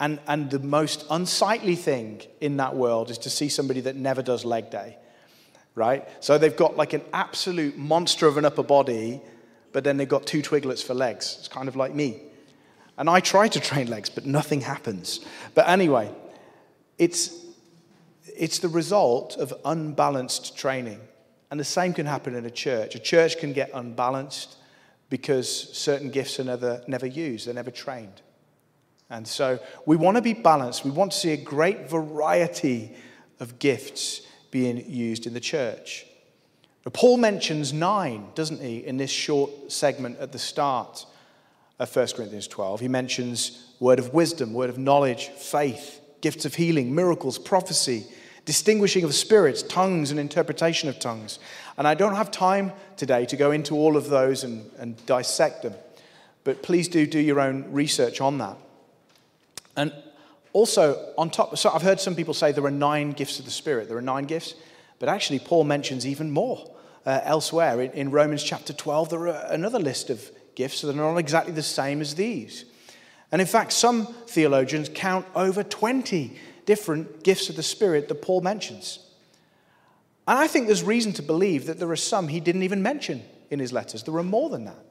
And, 0.00 0.18
and 0.26 0.50
the 0.50 0.58
most 0.58 1.06
unsightly 1.10 1.76
thing 1.76 2.22
in 2.40 2.56
that 2.56 2.74
world 2.74 3.10
is 3.10 3.18
to 3.18 3.30
see 3.30 3.48
somebody 3.48 3.80
that 3.82 3.96
never 3.96 4.22
does 4.22 4.44
leg 4.44 4.70
day, 4.70 4.98
right? 5.74 6.06
So 6.20 6.36
they've 6.36 6.56
got 6.56 6.76
like 6.76 6.92
an 6.92 7.02
absolute 7.12 7.78
monster 7.78 8.26
of 8.26 8.36
an 8.36 8.44
upper 8.44 8.64
body, 8.64 9.20
but 9.72 9.84
then 9.84 9.96
they've 9.96 10.08
got 10.08 10.26
two 10.26 10.42
twiglets 10.42 10.82
for 10.82 10.94
legs. 10.94 11.36
It's 11.38 11.48
kind 11.48 11.68
of 11.68 11.76
like 11.76 11.94
me. 11.94 12.20
And 12.96 13.10
I 13.10 13.20
try 13.20 13.48
to 13.48 13.60
train 13.60 13.88
legs, 13.88 14.08
but 14.08 14.26
nothing 14.26 14.60
happens. 14.60 15.20
But 15.54 15.68
anyway, 15.68 16.12
it's, 16.98 17.44
it's 18.36 18.58
the 18.58 18.68
result 18.68 19.36
of 19.36 19.52
unbalanced 19.64 20.56
training. 20.56 21.00
And 21.50 21.60
the 21.60 21.64
same 21.64 21.92
can 21.92 22.06
happen 22.06 22.34
in 22.34 22.44
a 22.46 22.50
church. 22.50 22.94
A 22.94 22.98
church 22.98 23.38
can 23.38 23.52
get 23.52 23.70
unbalanced 23.74 24.56
because 25.08 25.48
certain 25.48 26.10
gifts 26.10 26.40
are 26.40 26.44
never, 26.44 26.82
never 26.86 27.06
used, 27.06 27.46
they're 27.46 27.54
never 27.54 27.70
trained. 27.70 28.22
And 29.10 29.28
so 29.28 29.60
we 29.86 29.96
want 29.96 30.16
to 30.16 30.22
be 30.22 30.32
balanced. 30.32 30.84
We 30.84 30.90
want 30.90 31.12
to 31.12 31.18
see 31.18 31.32
a 31.32 31.36
great 31.36 31.88
variety 31.88 32.96
of 33.38 33.58
gifts 33.58 34.22
being 34.50 34.88
used 34.90 35.26
in 35.26 35.34
the 35.34 35.40
church. 35.40 36.06
But 36.82 36.92
Paul 36.92 37.16
mentions 37.16 37.72
nine, 37.72 38.28
doesn't 38.34 38.60
he, 38.60 38.78
in 38.84 38.96
this 38.96 39.10
short 39.10 39.72
segment 39.72 40.18
at 40.18 40.32
the 40.32 40.38
start 40.38 41.06
of 41.78 41.94
1 41.94 42.08
Corinthians 42.08 42.46
12. 42.48 42.80
He 42.80 42.88
mentions 42.88 43.72
word 43.80 43.98
of 43.98 44.14
wisdom, 44.14 44.52
word 44.52 44.70
of 44.70 44.78
knowledge, 44.78 45.28
faith, 45.28 46.00
gifts 46.24 46.46
of 46.46 46.54
healing, 46.54 46.94
miracles, 46.94 47.38
prophecy, 47.38 48.06
distinguishing 48.46 49.04
of 49.04 49.14
spirits, 49.14 49.62
tongues, 49.62 50.10
and 50.10 50.18
interpretation 50.18 50.88
of 50.88 50.98
tongues. 50.98 51.38
And 51.76 51.86
I 51.86 51.92
don't 51.92 52.14
have 52.14 52.30
time 52.30 52.72
today 52.96 53.26
to 53.26 53.36
go 53.36 53.50
into 53.50 53.74
all 53.74 53.94
of 53.94 54.08
those 54.08 54.42
and, 54.42 54.70
and 54.78 55.04
dissect 55.04 55.62
them, 55.62 55.74
but 56.42 56.62
please 56.62 56.88
do 56.88 57.06
do 57.06 57.18
your 57.18 57.40
own 57.40 57.70
research 57.72 58.22
on 58.22 58.38
that. 58.38 58.56
And 59.76 59.92
also, 60.54 61.12
on 61.18 61.28
top, 61.28 61.58
so 61.58 61.68
I've 61.68 61.82
heard 61.82 62.00
some 62.00 62.14
people 62.14 62.32
say 62.32 62.52
there 62.52 62.64
are 62.64 62.70
nine 62.70 63.10
gifts 63.10 63.38
of 63.38 63.44
the 63.44 63.50
Spirit. 63.50 63.88
There 63.88 63.98
are 63.98 64.08
nine 64.16 64.24
gifts, 64.24 64.54
but 64.98 65.10
actually, 65.10 65.40
Paul 65.40 65.64
mentions 65.64 66.06
even 66.06 66.30
more 66.30 66.74
uh, 67.04 67.20
elsewhere. 67.24 67.82
In, 67.82 67.90
in 67.90 68.10
Romans 68.10 68.42
chapter 68.42 68.72
12, 68.72 69.10
there 69.10 69.28
are 69.28 69.52
another 69.52 69.78
list 69.78 70.08
of 70.08 70.30
gifts 70.54 70.80
that 70.80 70.88
are 70.88 71.12
not 71.12 71.18
exactly 71.18 71.52
the 71.52 71.62
same 71.62 72.00
as 72.00 72.14
these. 72.14 72.64
And 73.32 73.40
in 73.40 73.46
fact, 73.46 73.72
some 73.72 74.06
theologians 74.26 74.90
count 74.92 75.26
over 75.34 75.62
20 75.62 76.38
different 76.66 77.22
gifts 77.22 77.48
of 77.48 77.56
the 77.56 77.62
Spirit 77.62 78.08
that 78.08 78.22
Paul 78.22 78.40
mentions. 78.40 78.98
And 80.26 80.38
I 80.38 80.46
think 80.46 80.66
there's 80.66 80.82
reason 80.82 81.12
to 81.14 81.22
believe 81.22 81.66
that 81.66 81.78
there 81.78 81.90
are 81.90 81.96
some 81.96 82.28
he 82.28 82.40
didn't 82.40 82.62
even 82.62 82.82
mention 82.82 83.22
in 83.50 83.58
his 83.58 83.72
letters. 83.72 84.02
There 84.02 84.16
are 84.16 84.22
more 84.22 84.48
than 84.48 84.64
that. 84.64 84.84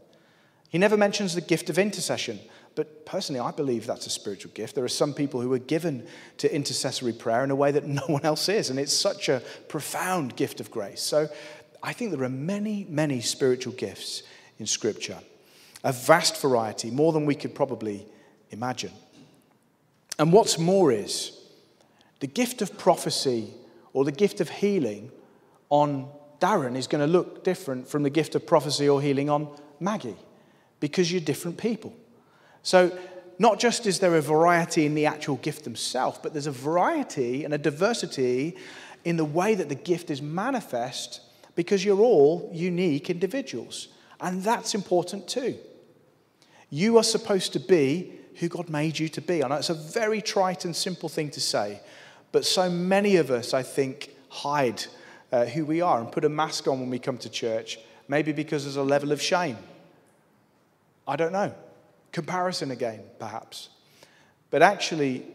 He 0.70 0.78
never 0.78 0.98
mentions 0.98 1.36
the 1.36 1.42
gift 1.42 1.70
of 1.70 1.78
intercession, 1.78 2.40
but 2.76 3.06
personally, 3.06 3.40
I 3.40 3.52
believe 3.52 3.86
that's 3.86 4.08
a 4.08 4.10
spiritual 4.10 4.52
gift. 4.54 4.74
There 4.74 4.84
are 4.84 4.90
some 4.90 5.14
people 5.14 5.40
who 5.40 5.54
are 5.54 5.60
given 5.60 6.08
to 6.38 6.54
intercessory 6.54 7.14
prayer 7.14 7.44
in 7.44 7.52
a 7.52 7.56
way 7.56 7.72
that 7.72 7.86
no 7.88 8.02
one 8.08 8.24
else 8.24 8.50
is, 8.50 8.70
and 8.70 8.80
it's 8.80 8.94
such 8.94 9.30
a 9.30 9.42
profound 9.68 10.36
gift 10.36 10.60
of 10.60 10.72
grace. 10.72 11.02
So 11.02 11.28
I 11.82 11.94
think 11.94 12.12
there 12.12 12.24
are 12.24 12.30
many, 12.30 12.88
many 12.90 13.22
spiritual 13.22 13.74
gifts 13.74 14.24
in 14.58 14.66
Scripture, 14.66 15.20
a 15.84 15.92
vast 15.92 16.42
variety, 16.42 16.90
more 16.90 17.12
than 17.12 17.26
we 17.26 17.36
could 17.36 17.54
probably 17.54 18.06
imagine. 18.54 18.92
And 20.18 20.32
what's 20.32 20.58
more 20.58 20.92
is 20.92 21.40
the 22.20 22.28
gift 22.28 22.62
of 22.62 22.78
prophecy 22.78 23.54
or 23.92 24.06
the 24.06 24.12
gift 24.12 24.40
of 24.40 24.50
healing 24.50 25.12
on 25.70 26.08
Darren 26.40 26.76
is 26.76 26.88
going 26.88 27.06
to 27.06 27.12
look 27.12 27.44
different 27.44 27.88
from 27.88 28.04
the 28.04 28.10
gift 28.10 28.36
of 28.36 28.46
prophecy 28.46 28.88
or 28.88 29.02
healing 29.02 29.30
on 29.30 29.48
Maggie 29.80 30.16
because 30.80 31.12
you're 31.12 31.22
different 31.22 31.58
people. 31.58 31.94
So, 32.62 32.98
not 33.40 33.60
just 33.60 33.88
is 33.88 34.00
there 34.00 34.16
a 34.16 34.22
variety 34.22 34.86
in 34.86 34.94
the 34.94 35.08
actual 35.08 35.38
gift 35.38 35.64
themselves, 35.64 36.20
but 36.22 36.34
there's 36.34 36.48
a 36.48 36.52
variety 36.52 37.44
and 37.44 37.54
a 37.54 37.58
diversity 37.58 38.56
in 39.04 39.18
the 39.18 39.26
way 39.26 39.56
that 39.56 39.70
the 39.70 39.76
gift 39.76 40.12
is 40.12 40.22
manifest 40.22 41.22
because 41.56 41.84
you're 41.84 42.00
all 42.00 42.50
unique 42.54 43.10
individuals. 43.10 43.88
And 44.22 44.44
that's 44.44 44.76
important 44.76 45.28
too. 45.28 45.58
You 46.70 46.98
are 46.98 47.04
supposed 47.04 47.54
to 47.54 47.60
be 47.60 48.14
who 48.36 48.50
God 48.50 48.70
made 48.70 49.00
you 49.00 49.10
to 49.10 49.22
be. 49.22 49.44
I 49.44 49.48
know 49.48 49.56
it's 49.56 49.70
a 49.70 49.74
very 49.74 50.22
trite 50.22 50.66
and 50.66 50.76
simple 50.76 51.10
thing 51.10 51.30
to 51.32 51.42
say, 51.42 51.82
but 52.32 52.46
so 52.46 52.70
many 52.70 53.18
of 53.18 53.30
us, 53.32 53.54
I 53.54 53.64
think, 53.64 54.10
hide 54.30 54.84
uh, 55.32 55.46
who 55.46 55.66
we 55.66 55.82
are 55.82 56.00
and 56.00 56.12
put 56.12 56.26
a 56.26 56.30
mask 56.30 56.68
on 56.68 56.80
when 56.80 56.90
we 56.90 57.00
come 57.00 57.18
to 57.20 57.30
church, 57.30 57.80
maybe 58.08 58.32
because 58.32 58.64
there's 58.64 58.76
a 58.76 58.84
level 58.84 59.12
of 59.12 59.22
shame. 59.22 59.58
I 61.08 61.16
don't 61.16 61.34
know. 61.34 61.54
Comparison 62.12 62.72
again, 62.72 63.02
perhaps. 63.20 63.70
But 64.50 64.62
actually, 64.62 65.26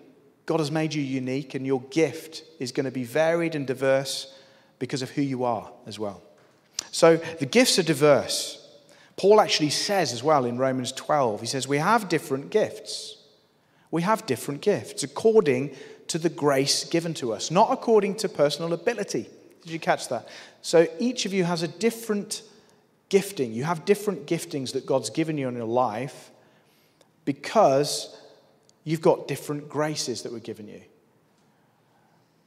God 0.46 0.60
has 0.60 0.70
made 0.70 0.94
you 0.94 1.02
unique, 1.02 1.54
and 1.54 1.66
your 1.66 1.82
gift 1.90 2.42
is 2.58 2.72
going 2.72 2.86
to 2.86 2.92
be 2.92 3.04
varied 3.04 3.54
and 3.54 3.66
diverse 3.66 4.34
because 4.78 5.02
of 5.02 5.10
who 5.10 5.22
you 5.22 5.44
are 5.44 5.70
as 5.86 5.98
well. 5.98 6.22
So 6.90 7.16
the 7.16 7.46
gifts 7.46 7.78
are 7.78 7.82
diverse. 7.82 8.57
Paul 9.18 9.40
actually 9.40 9.70
says 9.70 10.12
as 10.12 10.22
well 10.22 10.44
in 10.44 10.58
Romans 10.58 10.92
12, 10.92 11.40
he 11.40 11.46
says, 11.46 11.68
We 11.68 11.78
have 11.78 12.08
different 12.08 12.50
gifts. 12.50 13.16
We 13.90 14.02
have 14.02 14.24
different 14.26 14.62
gifts 14.62 15.02
according 15.02 15.74
to 16.06 16.18
the 16.18 16.28
grace 16.28 16.84
given 16.84 17.14
to 17.14 17.32
us, 17.32 17.50
not 17.50 17.72
according 17.72 18.16
to 18.16 18.28
personal 18.28 18.72
ability. 18.72 19.28
Did 19.62 19.72
you 19.72 19.80
catch 19.80 20.08
that? 20.08 20.28
So 20.62 20.86
each 20.98 21.26
of 21.26 21.34
you 21.34 21.44
has 21.44 21.62
a 21.62 21.68
different 21.68 22.42
gifting. 23.08 23.52
You 23.52 23.64
have 23.64 23.84
different 23.84 24.26
giftings 24.26 24.72
that 24.72 24.86
God's 24.86 25.10
given 25.10 25.36
you 25.36 25.48
in 25.48 25.56
your 25.56 25.64
life 25.64 26.30
because 27.24 28.16
you've 28.84 29.02
got 29.02 29.28
different 29.28 29.68
graces 29.68 30.22
that 30.22 30.32
were 30.32 30.38
given 30.38 30.68
you. 30.68 30.82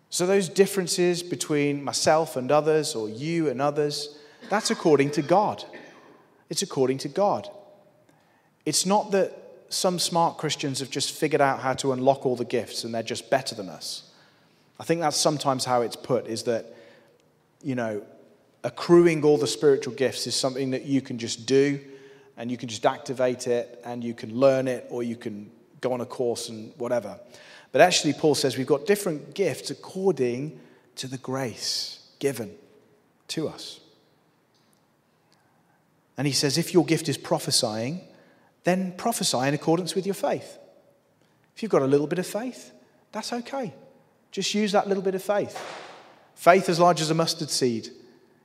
So, 0.10 0.26
those 0.26 0.50
differences 0.50 1.24
between 1.24 1.84
myself 1.84 2.36
and 2.36 2.52
others, 2.52 2.96
or 2.96 3.08
you 3.08 3.48
and 3.48 3.62
others, 3.62 4.18
that's 4.50 4.70
according 4.70 5.12
to 5.12 5.22
God. 5.22 5.64
It's 6.52 6.62
according 6.62 6.98
to 7.00 7.08
God. 7.08 7.50
It's 8.66 8.86
not 8.86 9.12
that 9.12 9.32
some 9.70 9.98
smart 10.00 10.38
Christians 10.38 10.82
have 10.82 10.90
just 10.90 11.14
figured 11.14 11.40
out 11.40 11.62
how 11.62 11.72
to 11.76 11.94
unlock 11.94 12.26
all 12.26 12.36
the 12.36 12.44
gifts 12.44 12.84
and 12.84 12.94
they're 12.94 13.02
just 13.02 13.30
better 13.30 13.56
than 13.56 13.70
us. 13.70 14.12
I 14.78 14.84
think 14.84 15.00
that's 15.00 15.16
sometimes 15.16 15.64
how 15.64 15.82
it's 15.82 15.96
put 15.96 16.28
is 16.28 16.44
that, 16.44 16.66
you 17.64 17.76
know, 17.76 18.04
accruing 18.66 19.24
all 19.24 19.38
the 19.38 19.48
spiritual 19.48 19.94
gifts 19.94 20.28
is 20.28 20.36
something 20.36 20.72
that 20.72 20.84
you 20.84 21.02
can 21.02 21.18
just 21.18 21.46
do 21.46 21.80
and 22.36 22.52
you 22.52 22.58
can 22.58 22.68
just 22.68 22.86
activate 22.86 23.48
it 23.48 23.82
and 23.86 24.04
you 24.04 24.14
can 24.14 24.36
learn 24.36 24.68
it 24.68 24.86
or 24.90 25.04
you 25.04 25.16
can 25.16 25.50
go 25.80 25.94
on 25.94 26.02
a 26.02 26.06
course 26.06 26.50
and 26.50 26.74
whatever. 26.78 27.18
But 27.72 27.80
actually, 27.80 28.12
Paul 28.12 28.36
says 28.36 28.58
we've 28.58 28.68
got 28.68 28.86
different 28.86 29.36
gifts 29.36 29.72
according 29.72 30.60
to 30.98 31.08
the 31.08 31.18
grace 31.18 32.10
given 32.20 32.54
to 33.30 33.48
us. 33.48 33.81
And 36.18 36.28
he 36.28 36.34
says, 36.34 36.58
if 36.58 36.74
your 36.74 36.86
gift 36.86 37.10
is 37.10 37.18
prophesying, 37.18 38.02
then 38.64 38.94
prophesy 38.98 39.40
in 39.40 39.54
accordance 39.54 39.96
with 39.96 40.06
your 40.06 40.16
faith. 40.16 40.58
If 41.56 41.64
you've 41.64 41.72
got 41.72 41.82
a 41.82 41.88
little 41.88 42.08
bit 42.08 42.20
of 42.20 42.28
faith, 42.28 42.72
that's 43.12 43.34
okay. 43.34 43.74
Just 44.32 44.54
use 44.54 44.72
that 44.72 44.88
little 44.88 45.04
bit 45.04 45.16
of 45.16 45.24
faith. 45.24 45.60
Faith 46.36 46.70
as 46.70 46.80
large 46.80 47.02
as 47.02 47.10
a 47.10 47.14
mustard 47.14 47.50
seed 47.50 47.90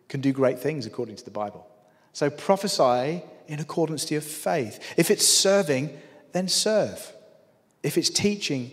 can 0.08 0.20
do 0.20 0.32
great 0.32 0.58
things 0.58 0.86
according 0.86 1.16
to 1.16 1.24
the 1.24 1.30
Bible. 1.30 1.66
So 2.12 2.30
prophesy 2.30 3.22
in 3.48 3.60
accordance 3.60 4.04
to 4.06 4.14
your 4.14 4.22
faith. 4.22 4.94
If 4.96 5.10
it's 5.10 5.26
serving, 5.26 5.96
then 6.32 6.48
serve. 6.48 7.12
If 7.82 7.96
it's 7.96 8.10
teaching, 8.10 8.72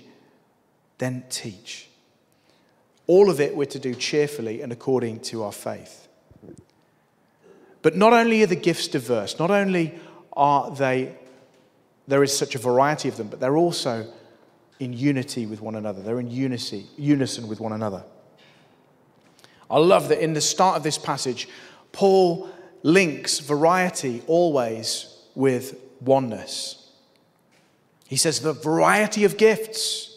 then 0.98 1.24
teach. 1.30 1.90
All 3.06 3.30
of 3.30 3.40
it 3.40 3.56
we're 3.56 3.66
to 3.66 3.80
do 3.80 3.94
cheerfully 3.94 4.62
and 4.62 4.72
according 4.72 5.20
to 5.22 5.44
our 5.44 5.52
faith. 5.52 6.08
But 7.84 7.96
not 7.96 8.14
only 8.14 8.42
are 8.42 8.48
the 8.48 8.56
gifts 8.56 8.88
diverse, 8.88 9.38
not 9.38 9.52
only 9.52 9.94
are 10.36 10.72
they, 10.72 11.16
there 12.08 12.24
is 12.24 12.36
such 12.36 12.56
a 12.56 12.58
variety 12.58 13.10
of 13.10 13.18
them, 13.18 13.28
but 13.28 13.40
they're 13.40 13.58
also 13.58 14.12
in 14.80 14.94
unity 14.94 15.46
with 15.46 15.62
one 15.62 15.76
another. 15.76 16.02
They're 16.02 16.20
in 16.20 16.32
unity, 16.32 16.88
unison 16.98 17.48
with 17.48 17.60
one 17.60 17.74
another. 17.74 18.04
I 19.70 19.78
love 19.78 20.10
that 20.10 20.24
in 20.24 20.34
the 20.34 20.42
start 20.42 20.78
of 20.78 20.84
this 20.84 20.98
passage, 20.98 21.48
Paul 21.92 22.50
links 22.84 23.40
variety 23.40 24.24
always 24.28 25.18
with 25.36 25.78
oneness. 26.02 26.92
He 28.08 28.16
says 28.16 28.40
the 28.40 28.54
variety 28.54 29.26
of 29.26 29.38
gifts, 29.38 30.16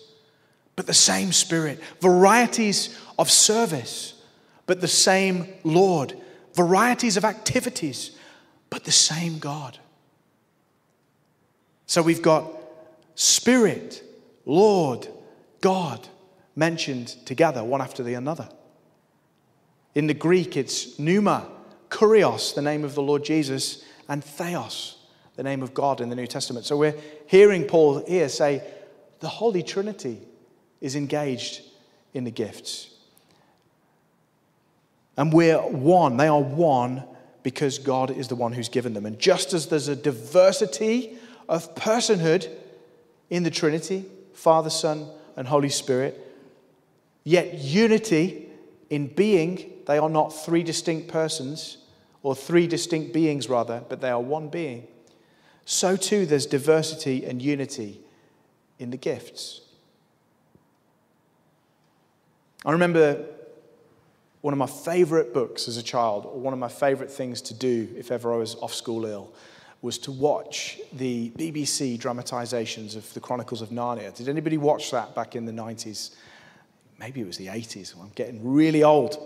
but 0.77 0.87
the 0.87 0.95
same 0.95 1.33
Spirit, 1.33 1.81
varieties 2.01 2.97
of 3.19 3.31
service, 3.31 4.15
but 4.67 4.81
the 4.81 4.89
same 4.89 5.49
Lord, 5.65 6.15
varieties 6.57 7.16
of 7.16 7.25
activities, 7.25 8.12
but 8.71 8.85
the 8.85 8.92
same 8.92 9.38
God. 9.38 9.79
So 11.87 12.03
we've 12.03 12.23
got 12.23 12.51
Spirit, 13.14 14.03
Lord, 14.45 15.07
God 15.61 16.09
mentioned 16.57 17.09
together, 17.27 17.62
one 17.62 17.81
after 17.81 18.03
the 18.03 18.16
other. 18.16 18.49
In 19.95 20.07
the 20.07 20.14
Greek, 20.14 20.57
it's 20.57 20.99
pneuma, 20.99 21.49
kurios, 21.90 22.55
the 22.55 22.62
name 22.62 22.85
of 22.85 22.95
the 22.95 23.03
Lord 23.03 23.25
Jesus, 23.25 23.85
and 24.09 24.25
theos, 24.25 24.97
the 25.37 25.42
name 25.42 25.62
of 25.62 25.75
God 25.75 26.01
in 26.01 26.09
the 26.09 26.16
New 26.16 26.27
Testament. 26.27 26.66
So 26.66 26.77
we're 26.77 26.97
hearing 27.27 27.64
Paul 27.64 28.05
here 28.07 28.29
say 28.29 28.62
the 29.21 29.29
Holy 29.29 29.62
Trinity 29.62 30.21
is 30.81 30.97
engaged 30.97 31.62
in 32.14 32.25
the 32.25 32.31
gifts. 32.31 32.96
And 35.17 35.33
we're 35.33 35.59
one. 35.59 36.17
They 36.17 36.29
are 36.29 36.43
one 36.43 37.05
because 37.43 37.79
God 37.79 38.11
is 38.11 38.29
the 38.29 38.35
one 38.35 38.53
who's 38.53 38.69
given 38.69 38.93
them. 38.93 39.07
And 39.07 39.19
just 39.19 39.53
as 39.53 39.67
there's 39.67 39.89
a 39.89 39.97
diversity 39.97 41.17
of 41.49 41.75
personhood 41.75 42.49
in 43.31 43.43
the 43.43 43.51
Trinity 43.51 44.05
Father, 44.35 44.71
Son, 44.71 45.09
and 45.37 45.49
Holy 45.49 45.71
Spirit, 45.71 46.21
yet 47.25 47.55
unity 47.55 48.49
in 48.91 49.07
being 49.07 49.73
they 49.87 49.99
are 49.99 50.11
not 50.11 50.31
three 50.31 50.63
distinct 50.63 51.09
persons, 51.09 51.79
or 52.23 52.35
three 52.35 52.67
distinct 52.67 53.13
beings, 53.13 53.49
rather, 53.49 53.83
but 53.89 54.01
they 54.01 54.11
are 54.11 54.21
one 54.21 54.49
being. 54.49 54.87
So 55.65 55.97
too, 55.97 56.27
there's 56.27 56.47
diversity 56.47 57.25
and 57.25 57.41
unity 57.41 58.01
in 58.79 58.91
the 58.91 58.97
gifts. 58.97 59.61
I 62.65 62.73
remember 62.73 63.25
one 64.47 64.53
of 64.53 64.59
my 64.59 64.67
favorite 64.67 65.35
books 65.35 65.67
as 65.67 65.77
a 65.77 65.83
child, 65.83 66.25
or 66.25 66.39
one 66.39 66.53
of 66.53 66.59
my 66.61 66.69
favorite 66.69 67.11
things 67.11 67.43
to 67.43 67.53
do 67.53 67.89
if 67.97 68.13
ever 68.13 68.33
I 68.33 68.37
was 68.37 68.55
off 68.55 68.73
school 68.73 69.05
ill, 69.05 69.35
was 69.83 69.99
to 69.99 70.13
watch 70.13 70.79
the 70.93 71.31
BBC 71.31 71.99
dramatizations 71.99 72.95
of 72.95 73.13
the 73.13 73.19
Chronicles 73.19 73.61
of 73.61 73.71
Narnia. 73.71 74.15
Did 74.15 74.29
anybody 74.29 74.57
watch 74.57 74.93
that 74.93 75.17
back 75.17 75.35
in 75.35 75.47
the 75.47 75.53
90s? 75.53 76.15
Maybe 77.01 77.23
it 77.23 77.27
was 77.27 77.39
the 77.39 77.49
80s. 77.49 78.01
I'm 78.01 78.13
getting 78.15 78.39
really 78.41 78.85
old. 78.85 79.19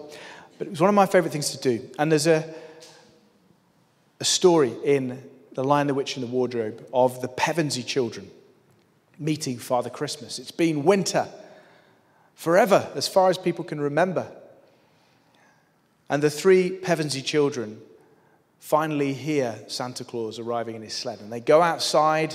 But 0.57 0.69
it 0.69 0.71
was 0.71 0.81
one 0.81 0.89
of 0.89 0.95
my 0.95 1.05
favorite 1.05 1.33
things 1.33 1.51
to 1.51 1.59
do. 1.59 1.87
And 1.99 2.11
there's 2.11 2.27
a, 2.27 2.55
a 4.21 4.25
story 4.25 4.73
in 4.83 5.23
The 5.53 5.63
Lion, 5.63 5.87
the 5.87 5.93
Witch, 5.93 6.17
and 6.17 6.23
the 6.23 6.31
Wardrobe 6.31 6.87
of 6.95 7.21
the 7.21 7.29
Pevensie 7.29 7.85
children 7.85 8.31
meeting 9.19 9.59
Father 9.59 9.91
Christmas. 9.91 10.39
It's 10.39 10.51
been 10.51 10.83
winter 10.83 11.29
forever, 12.37 12.89
as 12.95 13.07
far 13.07 13.29
as 13.29 13.37
people 13.37 13.67
can 13.67 13.83
remember. 13.83 14.27
And 16.11 16.21
the 16.21 16.29
three 16.29 16.71
Pevensie 16.71 17.25
children 17.25 17.81
finally 18.59 19.15
hear 19.15 19.57
Santa 19.69 20.05
Claus 20.05 20.41
arriving 20.41 20.75
in 20.75 20.83
his 20.83 20.93
sled. 20.93 21.21
And 21.21 21.33
they 21.33 21.39
go 21.39 21.63
outside 21.63 22.35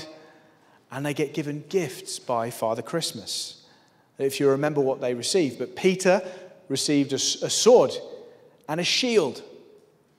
and 0.90 1.06
they 1.06 1.14
get 1.14 1.34
given 1.34 1.66
gifts 1.68 2.18
by 2.18 2.50
Father 2.50 2.82
Christmas. 2.82 3.64
If 4.18 4.40
you 4.40 4.50
remember 4.50 4.80
what 4.80 5.02
they 5.02 5.14
received. 5.14 5.60
But 5.60 5.76
Peter 5.76 6.22
received 6.70 7.12
a, 7.12 7.16
a 7.16 7.50
sword 7.50 7.92
and 8.70 8.80
a 8.80 8.84
shield, 8.84 9.44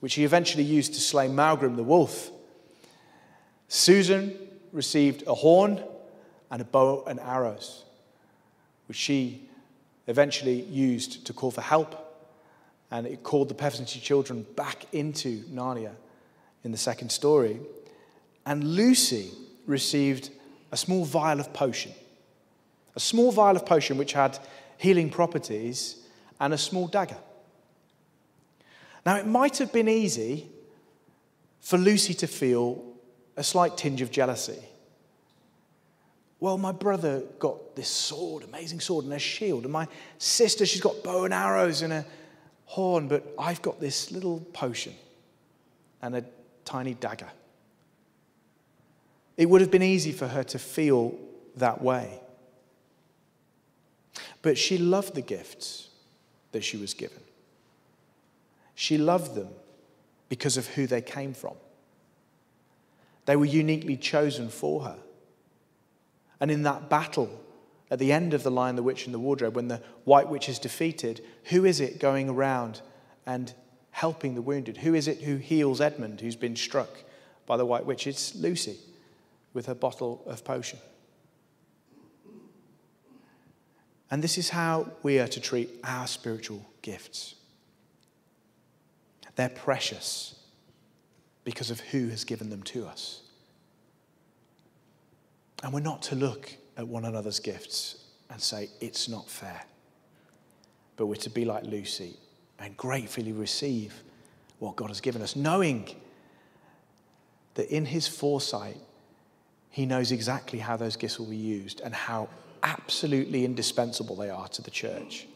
which 0.01 0.15
he 0.15 0.25
eventually 0.25 0.63
used 0.63 0.93
to 0.93 1.01
slay 1.01 1.27
Maugrim 1.27 1.77
the 1.77 1.83
wolf. 1.83 2.31
Susan 3.69 4.37
received 4.71 5.25
a 5.27 5.35
horn 5.35 5.83
and 6.51 6.61
a 6.61 6.65
bow 6.65 7.05
and 7.07 7.19
arrows, 7.21 7.85
which 8.87 8.99
she 8.99 9.49
eventually 10.09 10.61
used 10.61 11.27
to 11.27 11.33
call 11.33 11.51
for 11.51 11.63
help. 11.63 12.06
And 12.97 13.07
it 13.07 13.23
called 13.23 13.51
the 13.51 13.55
Pevensie 13.55 14.01
children 14.01 14.47
back 14.57 14.87
into 14.91 15.43
Narnia 15.53 15.93
in 16.65 16.73
the 16.73 16.79
second 16.79 17.11
story. 17.11 17.61
And 18.47 18.65
Lucy 18.65 19.33
received 19.67 20.31
a 20.73 20.79
small 20.79 21.05
vial 21.05 21.39
of 21.39 21.53
potion, 21.53 21.93
a 22.95 23.01
small 23.01 23.33
vial 23.33 23.55
of 23.55 23.67
potion 23.67 23.99
which 23.99 24.15
had 24.15 24.39
healing 24.79 25.11
properties 25.11 26.07
and 26.41 26.55
a 26.55 26.57
small 26.57 26.89
dagger. 26.89 27.19
Now, 29.05 29.17
it 29.17 29.27
might 29.27 29.59
have 29.59 29.75
been 29.75 29.91
easy 29.91 30.47
for 31.61 31.77
Lucy 31.77 32.15
to 32.15 32.27
feel 32.27 32.83
a 33.37 33.45
slight 33.45 33.77
tinge 33.77 34.01
of 34.01 34.11
jealousy. 34.11 34.63
Well, 36.41 36.57
my 36.57 36.73
brother 36.73 37.25
got 37.39 37.77
this 37.77 37.91
sword, 37.91 38.45
amazing 38.45 38.81
sword, 38.81 39.05
and 39.05 39.13
a 39.13 39.19
shield, 39.19 39.65
and 39.65 39.73
my 39.73 39.87
sister, 40.17 40.65
she's 40.65 40.81
got 40.81 41.05
bow 41.05 41.27
and 41.27 41.35
arrows 41.35 41.83
and 41.83 41.93
a 41.93 42.07
horn, 42.67 43.09
but 43.09 43.25
I've 43.39 43.63
got 43.63 43.81
this 43.81 44.13
little 44.13 44.41
potion 44.53 44.95
and 46.03 46.17
a 46.17 46.25
tiny 46.65 46.95
dagger. 46.95 47.31
It 49.37 49.49
would 49.49 49.61
have 49.61 49.71
been 49.71 49.83
easy 49.83 50.13
for 50.13 50.29
her 50.29 50.45
to 50.45 50.59
feel 50.59 51.15
that 51.57 51.83
way. 51.83 52.21
But 54.43 54.59
she 54.59 54.79
loved 54.79 55.15
the 55.15 55.23
gifts 55.23 55.89
that 56.53 56.63
she 56.63 56.77
was 56.77 56.95
given. 56.95 57.21
She 58.75 58.99
loved 58.99 59.35
them 59.35 59.49
because 60.29 60.57
of 60.57 60.67
who 60.69 60.87
they 60.87 61.01
came 61.01 61.35
from. 61.35 61.55
They 63.25 63.37
were 63.37 63.45
uniquely 63.45 63.97
chosen 63.97 64.49
for 64.49 64.83
her. 64.83 64.99
And 66.41 66.51
in 66.51 66.63
that 66.63 66.89
battle, 66.89 67.31
at 67.91 67.99
the 67.99 68.13
end 68.13 68.35
of 68.35 68.43
The 68.43 68.51
Lion, 68.51 68.77
the 68.77 68.83
Witch, 68.83 69.07
and 69.07 69.15
the 69.15 69.19
Wardrobe, 69.19 69.57
when 69.57 69.69
the 69.69 69.83
White 70.05 70.29
Witch 70.29 70.49
is 70.49 70.59
defeated, 70.59 71.21
who 71.45 71.65
is 71.65 71.81
it 71.81 72.01
going 72.01 72.29
around 72.29 72.81
and 73.25 73.53
helping 73.91 74.35
the 74.35 74.43
wounded? 74.43 74.79
Who 74.79 74.95
is 74.95 75.07
it 75.09 75.23
who 75.23 75.37
heals 75.37 75.81
Edmund, 75.81 76.21
who's 76.21 76.37
been 76.37 76.57
struck 76.57 76.91
by 77.47 77.57
the 77.57 77.67
White 77.67 77.87
Witch? 77.87 78.07
It's 78.07 78.35
Lucy 78.35 78.79
with 79.55 79.67
her 79.67 79.75
bottle 79.75 80.23
of 80.27 80.45
potion. 80.45 80.79
And 84.11 84.23
this 84.23 84.39
is 84.39 84.51
how 84.51 84.91
we 85.03 85.19
are 85.19 85.29
to 85.29 85.41
treat 85.41 85.71
our 85.83 86.07
spiritual 86.07 86.65
gifts. 86.83 87.35
They're 89.37 89.49
precious 89.49 90.35
because 91.45 91.71
of 91.71 91.81
who 91.81 92.09
has 92.09 92.25
given 92.25 92.51
them 92.51 92.63
to 92.65 92.87
us. 92.87 93.23
And 95.63 95.73
we're 95.73 95.81
not 95.81 96.03
to 96.03 96.15
look 96.15 96.57
at 96.77 96.87
one 96.87 97.05
another's 97.05 97.41
gifts 97.41 98.05
and 98.31 98.41
say, 98.41 98.69
it's 98.81 99.09
not 99.09 99.29
fair. 99.29 99.65
But 100.97 101.07
we're 101.07 101.17
to 101.17 101.31
be 101.31 101.45
like 101.45 101.65
Lucy 101.65 102.17
and 102.59 102.77
gratefully 102.77 103.33
receive 103.33 104.03
what 104.59 104.77
God 104.77 104.89
has 104.89 105.01
given 105.01 105.23
us, 105.23 105.37
knowing 105.37 105.95
that 107.55 107.75
in 107.75 107.87
His 107.87 108.09
foresight, 108.09 108.79
He 109.71 109.87
knows 109.87 110.13
exactly 110.13 110.59
how 110.59 110.77
those 110.77 110.97
gifts 110.97 111.19
will 111.19 111.27
be 111.27 111.37
used 111.37 111.81
and 111.81 111.95
how 111.95 112.29
absolutely 112.63 113.45
indispensable 113.45 114.17
they 114.17 114.31
are 114.31 114.49
to 114.49 114.63
the 114.63 114.71
church. 114.71 115.27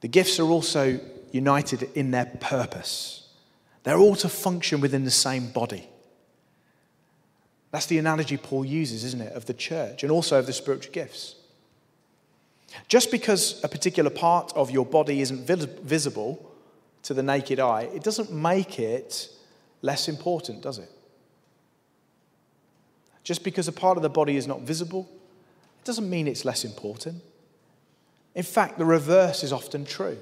The 0.00 0.08
gifts 0.08 0.38
are 0.38 0.48
also 0.48 1.00
united 1.32 1.90
in 1.94 2.10
their 2.10 2.26
purpose. 2.26 3.28
They're 3.82 3.98
all 3.98 4.16
to 4.16 4.28
function 4.28 4.80
within 4.80 5.04
the 5.04 5.10
same 5.10 5.50
body. 5.50 5.88
That's 7.76 7.84
the 7.84 7.98
analogy 7.98 8.38
Paul 8.38 8.64
uses, 8.64 9.04
isn't 9.04 9.20
it, 9.20 9.34
of 9.34 9.44
the 9.44 9.52
church 9.52 10.02
and 10.02 10.10
also 10.10 10.38
of 10.38 10.46
the 10.46 10.54
spiritual 10.54 10.94
gifts. 10.94 11.34
Just 12.88 13.10
because 13.10 13.62
a 13.62 13.68
particular 13.68 14.08
part 14.08 14.50
of 14.56 14.70
your 14.70 14.86
body 14.86 15.20
isn't 15.20 15.46
visible 15.46 16.54
to 17.02 17.12
the 17.12 17.22
naked 17.22 17.60
eye, 17.60 17.82
it 17.94 18.02
doesn't 18.02 18.32
make 18.32 18.78
it 18.78 19.28
less 19.82 20.08
important, 20.08 20.62
does 20.62 20.78
it? 20.78 20.90
Just 23.22 23.44
because 23.44 23.68
a 23.68 23.72
part 23.72 23.98
of 23.98 24.02
the 24.02 24.08
body 24.08 24.38
is 24.38 24.46
not 24.46 24.62
visible, 24.62 25.06
it 25.78 25.84
doesn't 25.84 26.08
mean 26.08 26.26
it's 26.26 26.46
less 26.46 26.64
important. 26.64 27.22
In 28.34 28.42
fact, 28.42 28.78
the 28.78 28.86
reverse 28.86 29.42
is 29.42 29.52
often 29.52 29.84
true. 29.84 30.16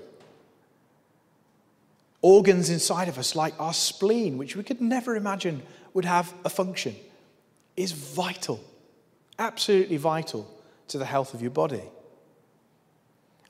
Organs 2.21 2.69
inside 2.69 3.07
of 3.07 3.17
us, 3.17 3.37
like 3.37 3.55
our 3.61 3.73
spleen, 3.73 4.39
which 4.39 4.57
we 4.57 4.65
could 4.65 4.81
never 4.81 5.15
imagine 5.15 5.63
would 5.93 6.05
have 6.05 6.35
a 6.45 6.51
function, 6.51 6.97
is 7.77 7.93
vital, 7.93 8.61
absolutely 9.39 9.97
vital 9.97 10.49
to 10.89 10.99
the 10.99 11.05
health 11.05 11.35
of 11.35 11.43
your 11.43 11.51
body. 11.51 11.83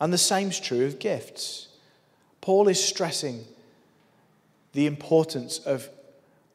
And 0.00 0.12
the 0.12 0.18
same 0.18 0.48
is 0.48 0.60
true 0.60 0.86
of 0.86 0.98
gifts. 0.98 1.68
Paul 2.40 2.68
is 2.68 2.82
stressing 2.82 3.44
the 4.72 4.86
importance 4.86 5.58
of 5.58 5.88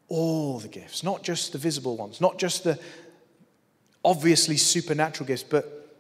all 0.07 0.59
the 0.59 0.67
gifts, 0.67 1.03
not 1.03 1.23
just 1.23 1.51
the 1.51 1.57
visible 1.57 1.95
ones, 1.95 2.19
not 2.19 2.37
just 2.37 2.63
the 2.63 2.79
obviously 4.03 4.57
supernatural 4.57 5.27
gifts, 5.27 5.43
but 5.43 5.97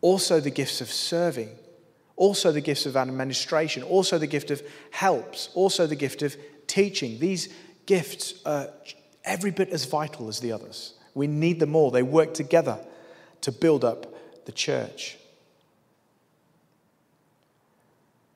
also 0.00 0.40
the 0.40 0.50
gifts 0.50 0.80
of 0.80 0.90
serving, 0.90 1.50
also 2.16 2.52
the 2.52 2.60
gifts 2.60 2.86
of 2.86 2.96
administration, 2.96 3.82
also 3.82 4.18
the 4.18 4.26
gift 4.26 4.50
of 4.50 4.62
helps, 4.90 5.48
also 5.54 5.86
the 5.86 5.96
gift 5.96 6.22
of 6.22 6.36
teaching. 6.66 7.18
These 7.18 7.48
gifts 7.86 8.34
are 8.44 8.68
every 9.26 9.50
bit 9.50 9.68
as 9.70 9.84
vital 9.84 10.28
as 10.28 10.40
the 10.40 10.52
others. 10.52 10.94
We 11.14 11.26
need 11.26 11.60
them 11.60 11.74
all. 11.76 11.90
They 11.90 12.02
work 12.02 12.34
together 12.34 12.78
to 13.42 13.52
build 13.52 13.84
up 13.84 14.14
the 14.44 14.52
church. 14.52 15.18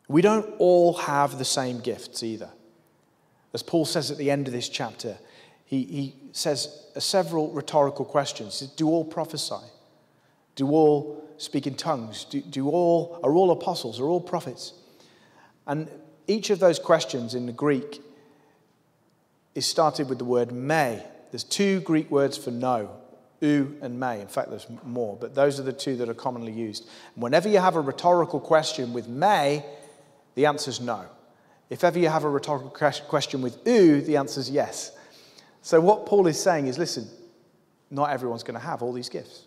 We 0.08 0.22
don't 0.22 0.54
all 0.58 0.94
have 0.94 1.38
the 1.38 1.44
same 1.44 1.80
gifts 1.80 2.22
either. 2.22 2.50
As 3.54 3.62
Paul 3.62 3.84
says 3.84 4.10
at 4.10 4.18
the 4.18 4.30
end 4.30 4.46
of 4.46 4.52
this 4.52 4.68
chapter, 4.68 5.18
he, 5.64 5.84
he 5.84 6.14
says 6.32 6.86
several 6.98 7.50
rhetorical 7.52 8.04
questions. 8.04 8.54
Says, 8.54 8.68
do 8.68 8.88
all 8.88 9.04
prophesy? 9.04 9.66
Do 10.56 10.68
all 10.70 11.24
speak 11.36 11.66
in 11.66 11.74
tongues? 11.74 12.24
Do, 12.24 12.40
do 12.40 12.68
all, 12.68 13.20
are 13.22 13.34
all 13.34 13.50
apostles? 13.50 14.00
Are 14.00 14.06
all 14.06 14.20
prophets? 14.20 14.74
And 15.66 15.88
each 16.26 16.50
of 16.50 16.58
those 16.58 16.78
questions 16.78 17.34
in 17.34 17.46
the 17.46 17.52
Greek 17.52 18.02
is 19.54 19.66
started 19.66 20.08
with 20.08 20.18
the 20.18 20.24
word 20.24 20.52
may. 20.52 21.02
There's 21.30 21.44
two 21.44 21.80
Greek 21.80 22.10
words 22.10 22.36
for 22.36 22.50
no, 22.50 22.90
ou 23.42 23.76
and 23.80 23.98
may. 23.98 24.20
In 24.20 24.26
fact, 24.26 24.50
there's 24.50 24.66
more, 24.84 25.16
but 25.16 25.34
those 25.34 25.58
are 25.60 25.62
the 25.62 25.72
two 25.72 25.96
that 25.96 26.08
are 26.08 26.14
commonly 26.14 26.52
used. 26.52 26.88
Whenever 27.14 27.48
you 27.48 27.58
have 27.58 27.76
a 27.76 27.80
rhetorical 27.80 28.40
question 28.40 28.92
with 28.92 29.08
may, 29.08 29.64
the 30.34 30.46
answer 30.46 30.70
is 30.70 30.80
no. 30.80 31.04
If 31.68 31.84
ever 31.84 31.98
you 31.98 32.08
have 32.08 32.24
a 32.24 32.28
rhetorical 32.28 32.70
question 32.70 33.42
with 33.42 33.66
ou, 33.66 34.00
the 34.00 34.16
answer 34.16 34.40
is 34.40 34.50
yes. 34.50 34.92
So, 35.62 35.80
what 35.80 36.06
Paul 36.06 36.26
is 36.26 36.40
saying 36.40 36.66
is 36.66 36.78
listen, 36.78 37.06
not 37.90 38.10
everyone's 38.10 38.42
going 38.42 38.58
to 38.58 38.66
have 38.66 38.82
all 38.82 38.92
these 38.92 39.08
gifts. 39.08 39.46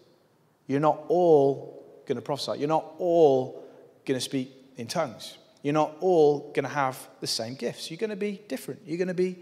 You're 0.67 0.79
not 0.79 1.03
all 1.09 2.01
going 2.05 2.15
to 2.15 2.21
prophesy. 2.21 2.59
You're 2.59 2.69
not 2.69 2.93
all 2.97 3.63
going 4.05 4.17
to 4.17 4.23
speak 4.23 4.51
in 4.77 4.87
tongues. 4.87 5.37
You're 5.61 5.73
not 5.73 5.95
all 6.01 6.51
going 6.53 6.63
to 6.63 6.69
have 6.69 7.07
the 7.21 7.27
same 7.27 7.55
gifts. 7.55 7.89
You're 7.89 7.97
going 7.97 8.09
to 8.09 8.15
be 8.15 8.41
different. 8.47 8.81
You're 8.85 8.97
going 8.97 9.07
to 9.07 9.13
be 9.13 9.37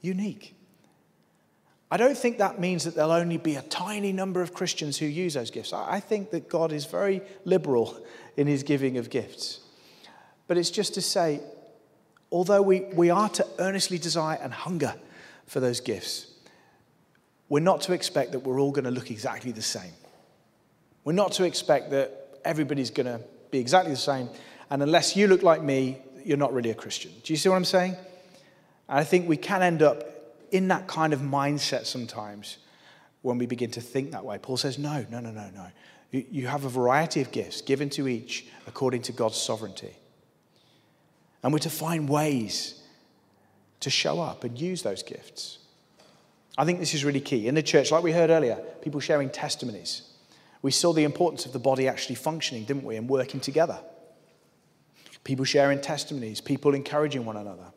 unique. 0.00 0.54
I 1.90 1.96
don't 1.96 2.16
think 2.16 2.38
that 2.38 2.60
means 2.60 2.84
that 2.84 2.94
there'll 2.94 3.10
only 3.10 3.36
be 3.36 3.56
a 3.56 3.62
tiny 3.62 4.12
number 4.12 4.42
of 4.42 4.54
Christians 4.54 4.96
who 4.96 5.06
use 5.06 5.34
those 5.34 5.50
gifts. 5.50 5.72
I 5.72 5.98
think 5.98 6.30
that 6.30 6.48
God 6.48 6.72
is 6.72 6.84
very 6.84 7.20
liberal 7.44 8.00
in 8.36 8.46
his 8.46 8.62
giving 8.62 8.96
of 8.96 9.10
gifts. 9.10 9.60
But 10.46 10.56
it's 10.56 10.70
just 10.70 10.94
to 10.94 11.02
say, 11.02 11.40
although 12.30 12.62
we, 12.62 12.80
we 12.92 13.10
are 13.10 13.28
to 13.30 13.46
earnestly 13.58 13.98
desire 13.98 14.38
and 14.40 14.52
hunger 14.52 14.94
for 15.46 15.58
those 15.58 15.80
gifts, 15.80 16.26
we're 17.48 17.60
not 17.60 17.80
to 17.82 17.92
expect 17.92 18.32
that 18.32 18.40
we're 18.40 18.60
all 18.60 18.70
going 18.70 18.84
to 18.84 18.92
look 18.92 19.10
exactly 19.10 19.50
the 19.50 19.62
same. 19.62 19.92
We're 21.02 21.12
not 21.12 21.32
to 21.32 21.44
expect 21.44 21.90
that 21.90 22.38
everybody's 22.44 22.90
going 22.90 23.06
to 23.06 23.20
be 23.50 23.58
exactly 23.58 23.92
the 23.92 23.98
same. 23.98 24.28
And 24.70 24.82
unless 24.82 25.16
you 25.16 25.26
look 25.26 25.42
like 25.42 25.60
me, 25.60 25.98
you're 26.24 26.36
not 26.36 26.52
really 26.52 26.70
a 26.70 26.74
Christian. 26.74 27.10
Do 27.24 27.32
you 27.32 27.36
see 27.36 27.48
what 27.48 27.56
I'm 27.56 27.64
saying? 27.64 27.96
And 28.90 28.98
I 28.98 29.04
think 29.04 29.28
we 29.28 29.36
can 29.36 29.62
end 29.62 29.82
up 29.82 30.04
in 30.50 30.66
that 30.68 30.88
kind 30.88 31.12
of 31.12 31.20
mindset 31.20 31.86
sometimes 31.86 32.58
when 33.22 33.38
we 33.38 33.46
begin 33.46 33.70
to 33.70 33.80
think 33.80 34.10
that 34.10 34.24
way. 34.24 34.36
Paul 34.36 34.56
says, 34.56 34.78
no, 34.78 35.06
no, 35.08 35.20
no, 35.20 35.30
no, 35.30 35.48
no. 35.54 35.66
You 36.10 36.48
have 36.48 36.64
a 36.64 36.68
variety 36.68 37.20
of 37.20 37.30
gifts 37.30 37.60
given 37.60 37.88
to 37.90 38.08
each 38.08 38.46
according 38.66 39.02
to 39.02 39.12
God's 39.12 39.36
sovereignty. 39.36 39.94
And 41.44 41.52
we're 41.52 41.60
to 41.60 41.70
find 41.70 42.08
ways 42.08 42.82
to 43.78 43.90
show 43.90 44.20
up 44.20 44.42
and 44.42 44.60
use 44.60 44.82
those 44.82 45.04
gifts. 45.04 45.58
I 46.58 46.64
think 46.64 46.80
this 46.80 46.92
is 46.92 47.04
really 47.04 47.20
key. 47.20 47.46
In 47.46 47.54
the 47.54 47.62
church, 47.62 47.92
like 47.92 48.02
we 48.02 48.10
heard 48.10 48.28
earlier, 48.28 48.56
people 48.82 48.98
sharing 48.98 49.30
testimonies. 49.30 50.02
We 50.62 50.72
saw 50.72 50.92
the 50.92 51.04
importance 51.04 51.46
of 51.46 51.52
the 51.52 51.60
body 51.60 51.86
actually 51.86 52.16
functioning, 52.16 52.64
didn't 52.64 52.82
we, 52.82 52.96
and 52.96 53.08
working 53.08 53.38
together. 53.38 53.78
People 55.22 55.44
sharing 55.44 55.80
testimonies, 55.80 56.40
people 56.40 56.74
encouraging 56.74 57.24
one 57.24 57.36
another. 57.36 57.72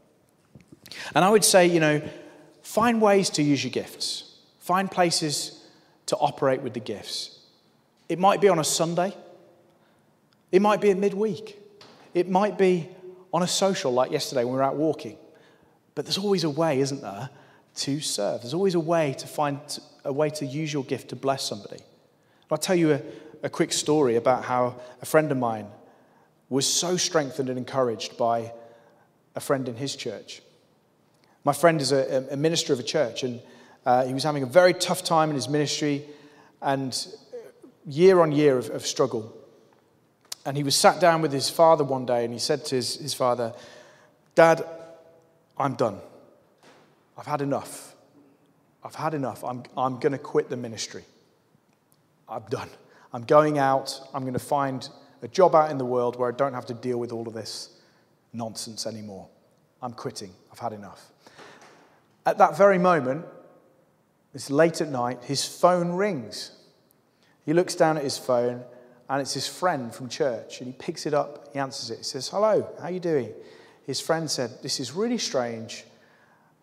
And 1.16 1.24
I 1.24 1.30
would 1.30 1.44
say, 1.44 1.68
you 1.68 1.80
know, 1.80 2.02
find 2.62 3.02
ways 3.02 3.30
to 3.32 3.44
use 3.44 3.64
your 3.64 3.72
gifts, 3.72 4.38
find 4.60 4.90
places 4.90 5.64
to 6.08 6.18
operate 6.18 6.62
with 6.62 6.74
the 6.74 6.80
gifts. 6.80 7.40
It 8.10 8.20
might 8.20 8.42
be 8.42 8.50
on 8.50 8.60
a 8.60 8.64
Sunday, 8.64 9.16
it 10.52 10.62
might 10.62 10.82
be 10.82 10.92
at 10.92 10.98
midweek, 10.98 11.60
it 12.14 12.30
might 12.30 12.58
be 12.58 12.90
on 13.34 13.42
a 13.42 13.48
social 13.48 13.92
like 13.92 14.12
yesterday 14.12 14.44
when 14.44 14.54
we 14.54 14.58
were 14.58 14.64
out 14.64 14.76
walking. 14.76 15.18
But 15.96 16.06
there's 16.06 16.18
always 16.18 16.44
a 16.44 16.50
way, 16.50 16.80
isn't 16.80 17.02
there, 17.02 17.30
to 17.76 18.00
serve. 18.00 18.42
There's 18.42 18.54
always 18.54 18.76
a 18.76 18.80
way 18.80 19.16
to 19.18 19.28
find 19.28 19.60
a 20.06 20.14
way 20.14 20.30
to 20.30 20.46
use 20.46 20.72
your 20.72 20.84
gift 20.84 21.10
to 21.10 21.16
bless 21.16 21.44
somebody. 21.44 21.80
I'll 22.52 22.58
tell 22.60 22.76
you 22.76 22.94
a, 22.94 23.02
a 23.42 23.50
quick 23.50 23.74
story 23.74 24.16
about 24.16 24.44
how 24.44 24.80
a 25.02 25.06
friend 25.06 25.32
of 25.32 25.40
mine 25.40 25.66
was 26.50 26.72
so 26.72 26.98
strengthened 26.98 27.50
and 27.50 27.58
encouraged 27.58 28.16
by 28.16 28.54
a 29.36 29.40
friend 29.40 29.68
in 29.68 29.76
his 29.76 29.96
church. 29.96 30.43
My 31.44 31.54
friend 31.54 31.82
is 31.82 31.92
a, 31.92 32.28
a 32.32 32.38
minister 32.38 32.74
of 32.74 32.80
a 32.80 32.84
church, 32.84 33.24
and 33.24 33.42
uh, 33.86 34.06
he 34.06 34.14
was 34.14 34.24
having 34.24 34.44
a 34.44 34.48
very 34.48 34.74
tough 34.74 35.04
time 35.04 35.30
in 35.30 35.36
his 35.36 35.50
ministry 35.50 36.06
and 36.62 37.08
year 37.86 38.22
on 38.22 38.32
year 38.32 38.58
of, 38.58 38.70
of 38.70 38.86
struggle. 38.86 39.36
And 40.46 40.58
he 40.58 40.64
was 40.64 40.76
sat 40.76 41.00
down 41.00 41.22
with 41.22 41.32
his 41.32 41.50
father 41.50 41.84
one 41.84 42.06
day 42.06 42.24
and 42.26 42.34
he 42.34 42.40
said 42.40 42.66
to 42.66 42.76
his, 42.76 42.96
his 42.96 43.14
father, 43.14 43.54
Dad, 44.36 44.66
I'm 45.58 45.76
done. 45.76 46.00
I've 47.18 47.28
had 47.28 47.42
enough. 47.42 47.96
I've 48.84 48.96
had 48.96 49.14
enough. 49.14 49.44
I'm, 49.44 49.64
I'm 49.78 50.00
going 50.00 50.12
to 50.12 50.18
quit 50.18 50.50
the 50.50 50.58
ministry. 50.58 51.04
I'm 52.28 52.44
done. 52.50 52.70
I'm 53.14 53.24
going 53.24 53.58
out. 53.58 54.02
I'm 54.14 54.24
going 54.24 54.34
to 54.34 54.40
find 54.40 54.88
a 55.22 55.28
job 55.28 55.56
out 55.56 55.72
in 55.72 55.78
the 55.78 55.86
world 55.86 56.18
where 56.18 56.28
I 56.28 56.36
don't 56.36 56.54
have 56.54 56.66
to 56.68 56.74
deal 56.74 56.98
with 56.98 57.12
all 57.12 57.28
of 57.28 57.34
this 57.34 57.70
nonsense 58.34 58.88
anymore. 58.88 59.28
I'm 59.82 59.94
quitting. 59.94 60.32
I've 60.52 60.60
had 60.60 60.74
enough. 60.74 61.13
At 62.26 62.38
that 62.38 62.58
very 62.58 62.78
moment, 62.78 63.26
it's 64.34 64.50
late 64.50 64.82
at 64.82 64.90
night, 64.90 65.24
his 65.24 65.46
phone 65.46 65.92
rings. 65.92 66.52
He 67.46 67.54
looks 67.54 67.76
down 67.76 67.98
at 67.98 68.04
his 68.04 68.18
phone 68.18 68.64
and 69.10 69.22
it's 69.22 69.34
his 69.34 69.48
friend 69.48 69.94
from 69.94 70.10
church, 70.10 70.60
and 70.60 70.68
he 70.68 70.74
picks 70.74 71.06
it 71.06 71.14
up, 71.14 71.50
he 71.54 71.60
answers 71.60 71.92
it, 71.92 71.98
he 71.98 72.04
says, 72.04 72.30
Hello, 72.30 72.68
how 72.80 72.86
are 72.86 72.92
you 72.92 73.02
doing? 73.02 73.32
His 73.86 74.00
friend 74.00 74.32
said, 74.32 74.62
This 74.64 74.80
is 74.80 74.94
really 74.94 75.18
strange, 75.18 75.84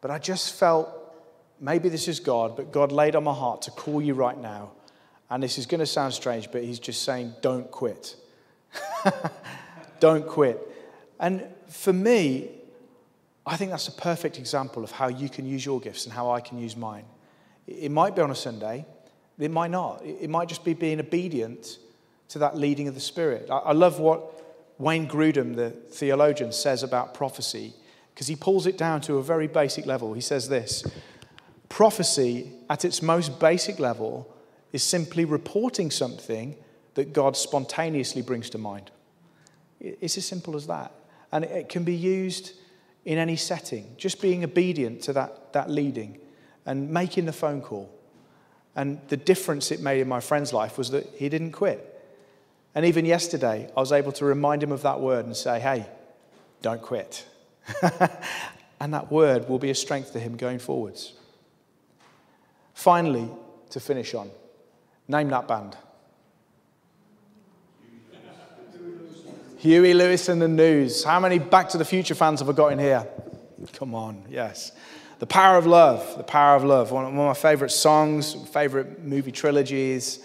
but 0.01 0.11
I 0.11 0.19
just 0.19 0.59
felt 0.59 0.89
maybe 1.61 1.89
this 1.89 2.09
is 2.09 2.19
God, 2.19 2.57
but 2.57 2.73
God 2.73 2.93
laid 2.93 3.15
on 3.15 3.25
my 3.25 3.35
heart 3.35 3.63
to 3.63 3.71
call 3.71 4.01
you 4.01 4.15
right 4.15 4.39
now. 4.39 4.73
And 5.29 5.43
this 5.43 5.59
is 5.59 5.67
going 5.67 5.79
to 5.79 5.87
sound 5.87 6.13
strange, 6.15 6.51
but 6.51 6.65
he's 6.65 6.81
just 6.81 7.03
saying, 7.03 7.35
Don't 7.43 7.71
quit. 7.71 8.17
Don't 10.01 10.27
quit. 10.27 10.59
And 11.21 11.45
for 11.69 11.93
me, 11.93 12.51
I 13.47 13.57
think 13.57 13.71
that's 13.71 13.89
a 13.89 13.93
perfect 13.93 14.39
example 14.39 14.85
of 14.85 14.91
how 14.91 15.09
you 15.09 15.29
can 15.29 15.47
use 15.47 15.65
your 15.65 15.81
gifts 15.81 16.05
and 16.05 16.13
how 16.13 16.31
I 16.31 16.41
can 16.41 16.59
use 16.59 16.77
mine. 16.77 17.05
It 17.67 17.91
might 17.91 18.15
be 18.15 18.23
on 18.23 18.31
a 18.31 18.35
Sunday, 18.35 18.87
it 19.39 19.51
might 19.51 19.71
not. 19.71 20.05
It 20.05 20.29
might 20.29 20.49
just 20.49 20.65
be 20.65 20.75
being 20.75 21.01
obedient 21.01 21.79
to 22.29 22.39
that 22.41 22.57
leading 22.57 22.89
of 22.89 22.95
the 22.95 23.01
Spirit. 23.01 23.49
I, 23.51 23.73
love 23.73 23.99
what 23.99 24.79
Wayne 24.79 25.09
Grudem, 25.09 25.57
the 25.57 25.71
theologian, 25.71 26.53
says 26.53 26.83
about 26.83 27.15
prophecy, 27.15 27.75
because 28.15 28.27
he 28.27 28.37
pulls 28.37 28.67
it 28.67 28.77
down 28.77 29.01
to 29.03 29.17
a 29.17 29.23
very 29.23 29.47
basic 29.47 29.87
level. 29.87 30.13
He 30.13 30.21
says 30.21 30.49
this 30.49 30.85
prophecy, 31.69 32.53
at 32.69 32.85
its 32.85 33.01
most 33.01 33.41
basic 33.41 33.79
level, 33.79 34.33
is 34.73 34.83
simply 34.83 35.25
reporting 35.25 35.91
something 35.91 36.57
that 36.95 37.13
God 37.13 37.37
spontaneously 37.37 38.23
brings 38.23 38.51
to 38.51 38.59
mind. 38.59 38.91
It's 39.81 40.19
as 40.19 40.27
simple 40.27 40.57
as 40.57 40.67
that. 40.67 40.93
And 41.33 41.45
it 41.45 41.69
can 41.69 41.85
be 41.85 41.95
used 41.95 42.53
in 43.05 43.19
any 43.19 43.37
setting, 43.37 43.95
just 43.97 44.21
being 44.21 44.45
obedient 44.45 45.03
to 45.03 45.13
that, 45.13 45.53
that 45.53 45.71
leading 45.71 46.19
and 46.67 46.91
making 46.91 47.27
the 47.27 47.33
phone 47.33 47.63
call. 47.63 47.91
And 48.77 49.01
the 49.09 49.17
difference 49.17 49.71
it 49.71 49.81
made 49.81 50.01
in 50.01 50.09
my 50.09 50.21
friend's 50.21 50.53
life 50.53 50.79
was 50.79 50.91
that 50.91 51.07
he 51.17 51.29
didn't 51.29 51.53
quit. 51.53 51.87
And 52.75 52.85
even 52.85 53.05
yesterday, 53.05 53.71
I 53.77 53.81
was 53.81 53.93
able 53.93 54.13
to 54.13 54.25
remind 54.25 54.63
him 54.63 54.71
of 54.71 54.83
that 54.83 55.01
word 55.01 55.27
and 55.27 55.37
say, 55.37 55.59
hey, 55.59 55.87
don't 56.63 56.81
quit. 56.81 57.27
and 58.81 58.95
that 58.95 59.11
word 59.11 59.49
will 59.49 59.59
be 59.59 59.71
a 59.71 59.75
strength 59.75 60.13
to 60.13 60.21
him 60.21 60.37
going 60.37 60.59
forwards. 60.59 61.15
Finally, 62.75 63.29
to 63.71 63.81
finish 63.81 64.15
on, 64.15 64.31
name 65.09 65.29
that 65.29 65.49
band. 65.49 65.77
Huey 69.61 69.93
Lewis 69.93 70.31
and 70.31 70.41
the 70.41 70.49
News. 70.49 71.05
How 71.05 71.21
many 71.21 71.39
Back 71.39 71.69
to 71.69 71.77
the 71.77 71.85
Future 71.85 72.15
fans 72.15 72.41
have 72.41 72.49
I 72.49 72.53
got 72.53 72.73
in 72.73 72.79
here? 72.79 73.07
Come 73.75 73.95
on, 73.95 74.25
yes. 74.31 74.73
The 75.19 75.27
Power 75.27 75.59
of 75.59 75.67
Love. 75.67 76.17
The 76.17 76.23
Power 76.23 76.57
of 76.57 76.65
Love. 76.65 76.93
One 76.93 77.05
of 77.05 77.13
my 77.13 77.35
favorite 77.35 77.69
songs, 77.69 78.33
favorite 78.49 79.05
movie 79.05 79.33
trilogies. 79.33 80.21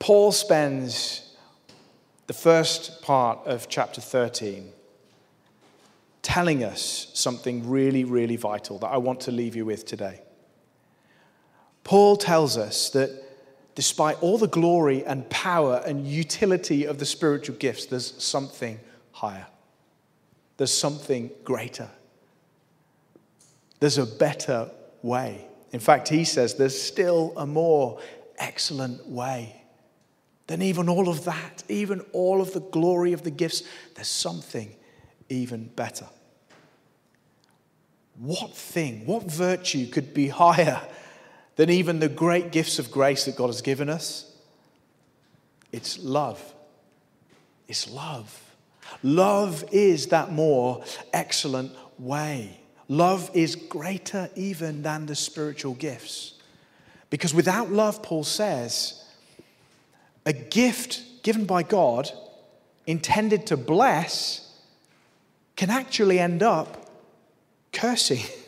Paul 0.00 0.32
spends 0.32 1.36
the 2.26 2.32
first 2.32 3.00
part 3.00 3.46
of 3.46 3.68
chapter 3.68 4.00
13 4.00 4.72
telling 6.20 6.64
us 6.64 7.12
something 7.14 7.70
really, 7.70 8.02
really 8.02 8.34
vital 8.34 8.80
that 8.80 8.88
I 8.88 8.96
want 8.96 9.20
to 9.20 9.30
leave 9.30 9.54
you 9.54 9.64
with 9.64 9.86
today. 9.86 10.20
Paul 11.84 12.16
tells 12.16 12.58
us 12.58 12.90
that 12.90 13.23
despite 13.74 14.22
all 14.22 14.38
the 14.38 14.48
glory 14.48 15.04
and 15.04 15.28
power 15.30 15.82
and 15.86 16.06
utility 16.06 16.84
of 16.84 16.98
the 16.98 17.06
spiritual 17.06 17.56
gifts, 17.56 17.86
there's 17.86 18.14
something 18.22 18.78
higher. 19.12 19.46
There's 20.56 20.72
something 20.72 21.30
greater. 21.42 21.88
There's 23.80 23.98
a 23.98 24.06
better 24.06 24.70
way. 25.02 25.46
In 25.72 25.80
fact, 25.80 26.08
he 26.08 26.24
says 26.24 26.54
there's 26.54 26.80
still 26.80 27.32
a 27.36 27.46
more 27.46 28.00
excellent 28.38 29.06
way 29.08 29.60
than 30.46 30.62
even 30.62 30.88
all 30.88 31.08
of 31.08 31.24
that, 31.24 31.64
even 31.68 32.00
all 32.12 32.40
of 32.40 32.52
the 32.52 32.60
glory 32.60 33.12
of 33.12 33.22
the 33.22 33.30
gifts. 33.30 33.62
There's 33.94 34.08
something 34.08 34.74
even 35.28 35.66
better. 35.74 36.06
What 38.18 38.54
thing, 38.54 39.06
what 39.06 39.24
virtue 39.24 39.86
could 39.88 40.14
be 40.14 40.28
higher 40.28 40.80
than 41.56 41.70
even 41.70 42.00
the 42.00 42.08
great 42.08 42.52
gifts 42.52 42.78
of 42.78 42.90
grace 42.90 43.24
that 43.24 43.36
God 43.36 43.46
has 43.46 43.62
given 43.62 43.88
us? 43.88 44.32
It's 45.72 45.98
love. 45.98 46.54
It's 47.68 47.90
love. 47.90 48.40
Love 49.02 49.64
is 49.72 50.06
that 50.08 50.32
more 50.32 50.84
excellent 51.12 51.72
way. 51.98 52.60
Love 52.88 53.30
is 53.34 53.56
greater 53.56 54.28
even 54.36 54.82
than 54.82 55.06
the 55.06 55.14
spiritual 55.14 55.74
gifts. 55.74 56.34
Because 57.10 57.32
without 57.32 57.70
love, 57.70 58.02
Paul 58.02 58.24
says, 58.24 59.04
a 60.26 60.32
gift 60.32 61.22
given 61.22 61.44
by 61.44 61.62
God 61.62 62.10
intended 62.86 63.46
to 63.46 63.56
bless 63.56 64.40
can 65.56 65.70
actually 65.70 66.18
end 66.18 66.42
up 66.42 66.90
cursing 67.72 68.24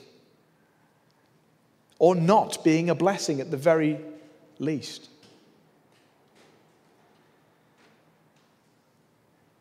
or 1.98 2.14
not 2.14 2.62
being 2.62 2.90
a 2.90 2.94
blessing 2.94 3.40
at 3.40 3.50
the 3.50 3.56
very 3.56 3.98
least. 4.58 5.08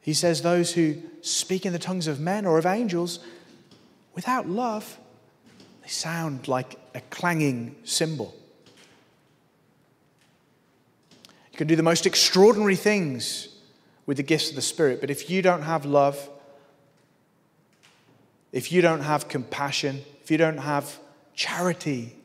He 0.01 0.13
says, 0.13 0.41
Those 0.41 0.73
who 0.73 1.01
speak 1.21 1.65
in 1.65 1.73
the 1.73 1.79
tongues 1.79 2.07
of 2.07 2.19
men 2.19 2.45
or 2.45 2.57
of 2.57 2.65
angels 2.65 3.19
without 4.13 4.47
love, 4.47 4.99
they 5.81 5.89
sound 5.89 6.47
like 6.47 6.79
a 6.93 7.01
clanging 7.09 7.75
cymbal. 7.83 8.35
You 11.51 11.57
can 11.57 11.67
do 11.67 11.75
the 11.75 11.83
most 11.83 12.05
extraordinary 12.05 12.75
things 12.75 13.49
with 14.05 14.17
the 14.17 14.23
gifts 14.23 14.49
of 14.49 14.55
the 14.55 14.61
Spirit, 14.61 15.01
but 15.01 15.09
if 15.09 15.29
you 15.29 15.41
don't 15.41 15.63
have 15.63 15.85
love, 15.85 16.29
if 18.51 18.71
you 18.71 18.81
don't 18.81 19.01
have 19.01 19.27
compassion, 19.27 20.01
if 20.21 20.29
you 20.29 20.37
don't 20.37 20.57
have 20.57 20.99
charity, 21.33 22.15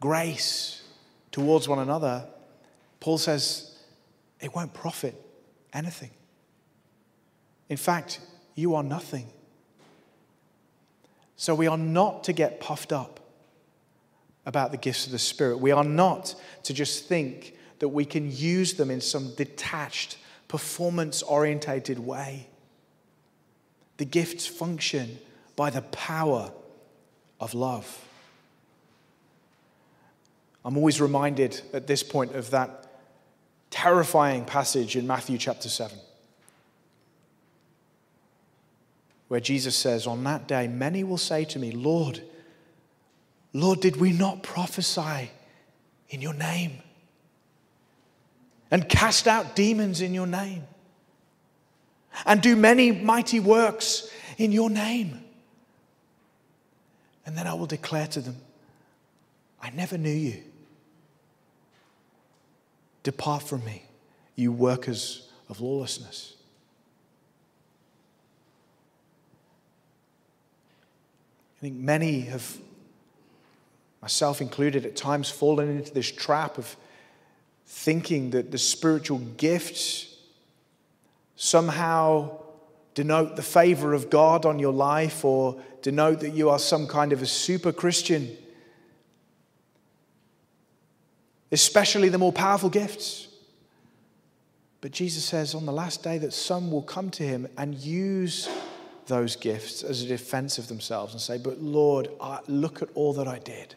grace 0.00 0.82
towards 1.32 1.68
one 1.68 1.78
another, 1.78 2.26
Paul 3.00 3.18
says 3.18 3.78
it 4.40 4.54
won't 4.54 4.74
profit 4.74 5.14
anything. 5.72 6.10
In 7.68 7.76
fact, 7.76 8.20
you 8.54 8.74
are 8.74 8.82
nothing. 8.82 9.26
So 11.36 11.54
we 11.54 11.66
are 11.66 11.78
not 11.78 12.24
to 12.24 12.32
get 12.32 12.60
puffed 12.60 12.92
up 12.92 13.20
about 14.46 14.70
the 14.70 14.78
gifts 14.78 15.06
of 15.06 15.12
the 15.12 15.18
Spirit. 15.18 15.58
We 15.58 15.72
are 15.72 15.84
not 15.84 16.34
to 16.62 16.72
just 16.72 17.06
think 17.06 17.54
that 17.80 17.88
we 17.88 18.04
can 18.04 18.34
use 18.34 18.74
them 18.74 18.90
in 18.90 19.00
some 19.00 19.34
detached, 19.34 20.16
performance 20.48 21.22
orientated 21.22 21.98
way. 21.98 22.48
The 23.98 24.04
gifts 24.04 24.46
function 24.46 25.18
by 25.56 25.70
the 25.70 25.82
power 25.82 26.52
of 27.40 27.54
love. 27.54 28.06
I'm 30.66 30.76
always 30.76 31.00
reminded 31.00 31.60
at 31.72 31.86
this 31.86 32.02
point 32.02 32.34
of 32.34 32.50
that 32.50 32.90
terrifying 33.70 34.44
passage 34.44 34.96
in 34.96 35.06
Matthew 35.06 35.38
chapter 35.38 35.68
7, 35.68 35.96
where 39.28 39.38
Jesus 39.38 39.76
says, 39.76 40.08
On 40.08 40.24
that 40.24 40.48
day, 40.48 40.66
many 40.66 41.04
will 41.04 41.18
say 41.18 41.44
to 41.44 41.60
me, 41.60 41.70
Lord, 41.70 42.20
Lord, 43.52 43.78
did 43.78 43.94
we 43.94 44.10
not 44.10 44.42
prophesy 44.42 45.30
in 46.08 46.20
your 46.20 46.34
name? 46.34 46.82
And 48.68 48.88
cast 48.88 49.28
out 49.28 49.54
demons 49.54 50.00
in 50.00 50.14
your 50.14 50.26
name? 50.26 50.64
And 52.24 52.42
do 52.42 52.56
many 52.56 52.90
mighty 52.90 53.38
works 53.38 54.10
in 54.36 54.50
your 54.50 54.68
name? 54.68 55.22
And 57.24 57.38
then 57.38 57.46
I 57.46 57.54
will 57.54 57.66
declare 57.66 58.08
to 58.08 58.20
them, 58.20 58.36
I 59.62 59.70
never 59.70 59.96
knew 59.96 60.10
you. 60.10 60.42
Depart 63.06 63.44
from 63.44 63.64
me, 63.64 63.84
you 64.34 64.50
workers 64.50 65.28
of 65.48 65.60
lawlessness. 65.60 66.34
I 71.56 71.60
think 71.60 71.76
many 71.76 72.22
have, 72.22 72.58
myself 74.02 74.40
included, 74.40 74.84
at 74.84 74.96
times 74.96 75.30
fallen 75.30 75.68
into 75.68 75.94
this 75.94 76.10
trap 76.10 76.58
of 76.58 76.76
thinking 77.64 78.30
that 78.30 78.50
the 78.50 78.58
spiritual 78.58 79.18
gifts 79.36 80.16
somehow 81.36 82.40
denote 82.94 83.36
the 83.36 83.42
favor 83.42 83.94
of 83.94 84.10
God 84.10 84.44
on 84.44 84.58
your 84.58 84.72
life 84.72 85.24
or 85.24 85.62
denote 85.80 86.18
that 86.18 86.30
you 86.30 86.50
are 86.50 86.58
some 86.58 86.88
kind 86.88 87.12
of 87.12 87.22
a 87.22 87.26
super 87.26 87.70
Christian 87.70 88.36
especially 91.56 92.10
the 92.10 92.18
more 92.18 92.34
powerful 92.34 92.68
gifts. 92.68 93.28
But 94.82 94.90
Jesus 94.90 95.24
says 95.24 95.54
on 95.54 95.64
the 95.64 95.72
last 95.72 96.02
day 96.02 96.18
that 96.18 96.34
some 96.34 96.70
will 96.70 96.82
come 96.82 97.08
to 97.12 97.22
him 97.22 97.48
and 97.56 97.74
use 97.74 98.46
those 99.06 99.36
gifts 99.36 99.82
as 99.82 100.02
a 100.02 100.06
defense 100.06 100.58
of 100.58 100.68
themselves 100.68 101.14
and 101.14 101.20
say, 101.20 101.38
But 101.38 101.62
Lord, 101.62 102.10
I, 102.20 102.40
look 102.46 102.82
at 102.82 102.90
all 102.94 103.14
that 103.14 103.26
I 103.26 103.38
did. 103.38 103.74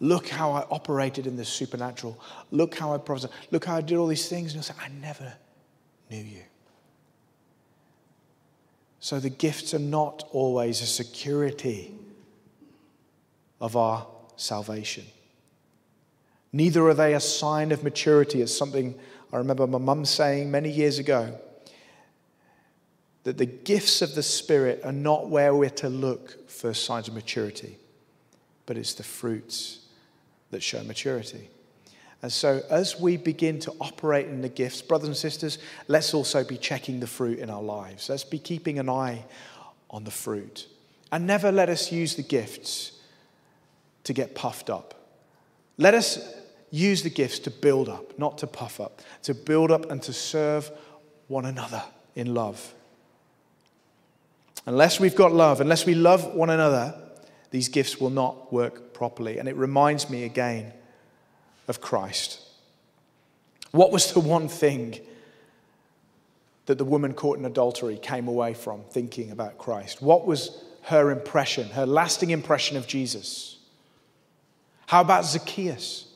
Look 0.00 0.28
how 0.28 0.52
I 0.52 0.64
operated 0.70 1.26
in 1.26 1.36
the 1.36 1.44
supernatural. 1.44 2.18
Look 2.50 2.74
how 2.74 2.94
I 2.94 2.96
prophesied. 2.96 3.32
Look 3.50 3.66
how 3.66 3.76
I 3.76 3.82
did 3.82 3.98
all 3.98 4.06
these 4.06 4.30
things. 4.30 4.54
And 4.54 4.54
you'll 4.54 4.62
say, 4.62 4.82
I 4.82 4.88
never 4.88 5.34
knew 6.10 6.24
you. 6.24 6.44
So 8.98 9.20
the 9.20 9.28
gifts 9.28 9.74
are 9.74 9.78
not 9.78 10.26
always 10.32 10.80
a 10.80 10.86
security 10.86 11.92
of 13.60 13.76
our 13.76 14.06
salvation. 14.36 15.04
Neither 16.52 16.86
are 16.88 16.94
they 16.94 17.14
a 17.14 17.20
sign 17.20 17.72
of 17.72 17.84
maturity. 17.84 18.42
It's 18.42 18.56
something 18.56 18.94
I 19.32 19.36
remember 19.36 19.66
my 19.66 19.78
mum 19.78 20.04
saying 20.04 20.50
many 20.50 20.70
years 20.70 20.98
ago 20.98 21.38
that 23.22 23.38
the 23.38 23.46
gifts 23.46 24.02
of 24.02 24.14
the 24.14 24.22
Spirit 24.22 24.80
are 24.84 24.92
not 24.92 25.28
where 25.28 25.54
we're 25.54 25.70
to 25.70 25.88
look 25.88 26.50
for 26.50 26.74
signs 26.74 27.06
of 27.06 27.14
maturity, 27.14 27.76
but 28.66 28.76
it's 28.76 28.94
the 28.94 29.02
fruits 29.02 29.80
that 30.50 30.62
show 30.62 30.82
maturity. 30.82 31.50
And 32.22 32.32
so, 32.32 32.62
as 32.70 33.00
we 33.00 33.16
begin 33.16 33.60
to 33.60 33.72
operate 33.80 34.26
in 34.26 34.42
the 34.42 34.48
gifts, 34.48 34.82
brothers 34.82 35.08
and 35.08 35.16
sisters, 35.16 35.58
let's 35.88 36.12
also 36.12 36.44
be 36.44 36.58
checking 36.58 37.00
the 37.00 37.06
fruit 37.06 37.38
in 37.38 37.48
our 37.48 37.62
lives. 37.62 38.08
Let's 38.08 38.24
be 38.24 38.38
keeping 38.38 38.78
an 38.78 38.90
eye 38.90 39.24
on 39.88 40.04
the 40.04 40.10
fruit. 40.10 40.66
And 41.12 41.26
never 41.26 41.50
let 41.50 41.68
us 41.68 41.90
use 41.90 42.16
the 42.16 42.22
gifts 42.22 42.92
to 44.04 44.12
get 44.12 44.34
puffed 44.34 44.68
up. 44.68 44.94
Let 45.78 45.94
us 45.94 46.18
use 46.70 47.02
the 47.02 47.10
gifts 47.10 47.38
to 47.40 47.50
build 47.50 47.88
up, 47.88 48.18
not 48.18 48.38
to 48.38 48.46
puff 48.46 48.80
up, 48.80 49.00
to 49.24 49.34
build 49.34 49.70
up 49.70 49.90
and 49.90 50.02
to 50.02 50.12
serve 50.12 50.70
one 51.28 51.44
another 51.44 51.82
in 52.14 52.34
love. 52.34 52.74
Unless 54.66 55.00
we've 55.00 55.16
got 55.16 55.32
love, 55.32 55.60
unless 55.60 55.86
we 55.86 55.94
love 55.94 56.34
one 56.34 56.50
another, 56.50 56.94
these 57.50 57.68
gifts 57.68 57.98
will 57.98 58.10
not 58.10 58.52
work 58.52 58.92
properly. 58.92 59.38
And 59.38 59.48
it 59.48 59.56
reminds 59.56 60.08
me 60.08 60.24
again 60.24 60.72
of 61.66 61.80
Christ. 61.80 62.40
What 63.72 63.90
was 63.90 64.12
the 64.12 64.20
one 64.20 64.48
thing 64.48 65.00
that 66.66 66.78
the 66.78 66.84
woman 66.84 67.14
caught 67.14 67.38
in 67.38 67.44
adultery 67.44 67.96
came 67.96 68.28
away 68.28 68.54
from 68.54 68.82
thinking 68.90 69.30
about 69.30 69.58
Christ? 69.58 70.02
What 70.02 70.26
was 70.26 70.62
her 70.82 71.10
impression, 71.10 71.68
her 71.70 71.86
lasting 71.86 72.30
impression 72.30 72.76
of 72.76 72.86
Jesus? 72.86 73.58
How 74.86 75.00
about 75.00 75.24
Zacchaeus? 75.24 76.09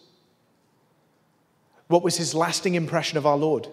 What 1.89 2.03
was 2.03 2.17
his 2.17 2.35
lasting 2.35 2.75
impression 2.75 3.19
of 3.19 3.27
our 3.27 3.37
Lord? 3.37 3.69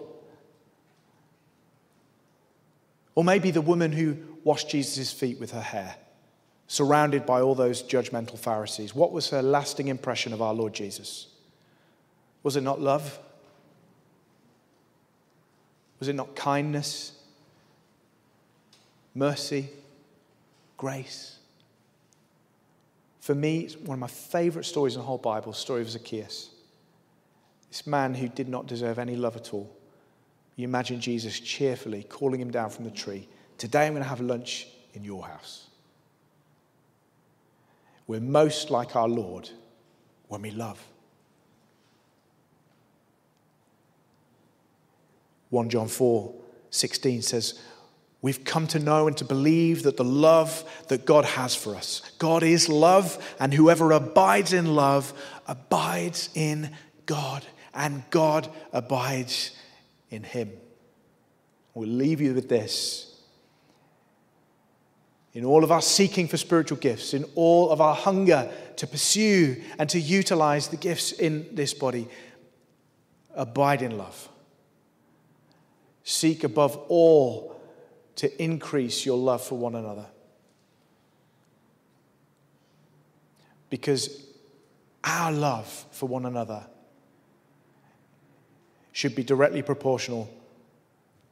Or 3.14 3.24
maybe 3.24 3.50
the 3.50 3.60
woman 3.60 3.92
who 3.92 4.16
washed 4.44 4.70
Jesus' 4.70 5.12
feet 5.12 5.38
with 5.38 5.52
her 5.52 5.60
hair, 5.60 5.96
surrounded 6.66 7.26
by 7.26 7.40
all 7.40 7.54
those 7.54 7.82
judgmental 7.82 8.38
Pharisees. 8.38 8.94
What 8.94 9.12
was 9.12 9.30
her 9.30 9.42
lasting 9.42 9.88
impression 9.88 10.32
of 10.32 10.42
our 10.42 10.54
Lord 10.54 10.72
Jesus? 10.72 11.28
Was 12.42 12.56
it 12.56 12.62
not 12.62 12.80
love? 12.80 13.18
Was 16.00 16.08
it 16.08 16.14
not 16.14 16.34
kindness, 16.34 17.12
mercy, 19.14 19.68
grace? 20.76 21.38
For 23.20 23.36
me, 23.36 23.60
it's 23.60 23.76
one 23.76 23.94
of 23.94 24.00
my 24.00 24.08
favorite 24.08 24.64
stories 24.64 24.96
in 24.96 25.00
the 25.00 25.06
whole 25.06 25.18
Bible, 25.18 25.52
the 25.52 25.58
story 25.58 25.80
of 25.80 25.88
Zacchaeus. 25.88 26.50
This 27.72 27.86
man 27.86 28.12
who 28.12 28.28
did 28.28 28.50
not 28.50 28.66
deserve 28.66 28.98
any 28.98 29.16
love 29.16 29.34
at 29.34 29.54
all. 29.54 29.74
You 30.56 30.64
imagine 30.64 31.00
Jesus 31.00 31.40
cheerfully 31.40 32.02
calling 32.02 32.38
him 32.38 32.50
down 32.50 32.68
from 32.68 32.84
the 32.84 32.90
tree. 32.90 33.26
Today 33.56 33.86
I'm 33.86 33.94
going 33.94 34.02
to 34.02 34.08
have 34.10 34.20
lunch 34.20 34.66
in 34.92 35.04
your 35.04 35.24
house. 35.24 35.68
We're 38.06 38.20
most 38.20 38.68
like 38.68 38.94
our 38.94 39.08
Lord 39.08 39.48
when 40.28 40.42
we 40.42 40.50
love. 40.50 40.86
1 45.48 45.70
John 45.70 45.88
4 45.88 46.34
16 46.68 47.22
says, 47.22 47.58
We've 48.20 48.44
come 48.44 48.66
to 48.66 48.78
know 48.78 49.06
and 49.06 49.16
to 49.16 49.24
believe 49.24 49.84
that 49.84 49.96
the 49.96 50.04
love 50.04 50.62
that 50.88 51.06
God 51.06 51.24
has 51.24 51.54
for 51.54 51.74
us. 51.74 52.02
God 52.18 52.42
is 52.42 52.68
love, 52.68 53.34
and 53.40 53.54
whoever 53.54 53.92
abides 53.92 54.52
in 54.52 54.74
love 54.74 55.14
abides 55.46 56.28
in 56.34 56.70
God, 57.06 57.44
and 57.74 58.02
God 58.10 58.48
abides 58.72 59.52
in 60.10 60.22
Him. 60.22 60.52
We'll 61.74 61.88
leave 61.88 62.20
you 62.20 62.34
with 62.34 62.48
this. 62.48 63.08
In 65.32 65.46
all 65.46 65.64
of 65.64 65.72
our 65.72 65.80
seeking 65.80 66.28
for 66.28 66.36
spiritual 66.36 66.76
gifts, 66.76 67.14
in 67.14 67.24
all 67.34 67.70
of 67.70 67.80
our 67.80 67.94
hunger 67.94 68.50
to 68.76 68.86
pursue 68.86 69.62
and 69.78 69.88
to 69.88 69.98
utilize 69.98 70.68
the 70.68 70.76
gifts 70.76 71.12
in 71.12 71.48
this 71.54 71.72
body, 71.72 72.06
abide 73.34 73.80
in 73.80 73.96
love. 73.96 74.28
Seek 76.04 76.44
above 76.44 76.76
all 76.88 77.58
to 78.16 78.42
increase 78.42 79.06
your 79.06 79.16
love 79.16 79.42
for 79.42 79.56
one 79.56 79.74
another. 79.74 80.06
Because 83.70 84.26
our 85.02 85.32
love 85.32 85.86
for 85.92 86.06
one 86.06 86.26
another 86.26 86.66
should 88.92 89.14
be 89.14 89.24
directly 89.24 89.62
proportional 89.62 90.30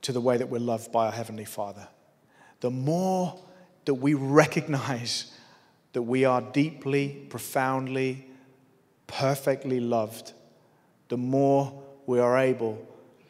to 0.03 0.13
the 0.13 0.21
way 0.21 0.37
that 0.37 0.49
we're 0.49 0.59
loved 0.59 0.91
by 0.91 1.07
our 1.07 1.13
Heavenly 1.13 1.45
Father. 1.45 1.87
The 2.61 2.71
more 2.71 3.39
that 3.85 3.95
we 3.95 4.15
recognize 4.15 5.33
that 5.93 6.03
we 6.03 6.25
are 6.25 6.41
deeply, 6.41 7.27
profoundly, 7.29 8.27
perfectly 9.07 9.81
loved, 9.81 10.33
the 11.09 11.17
more 11.17 11.83
we 12.07 12.19
are 12.19 12.39
able 12.39 12.87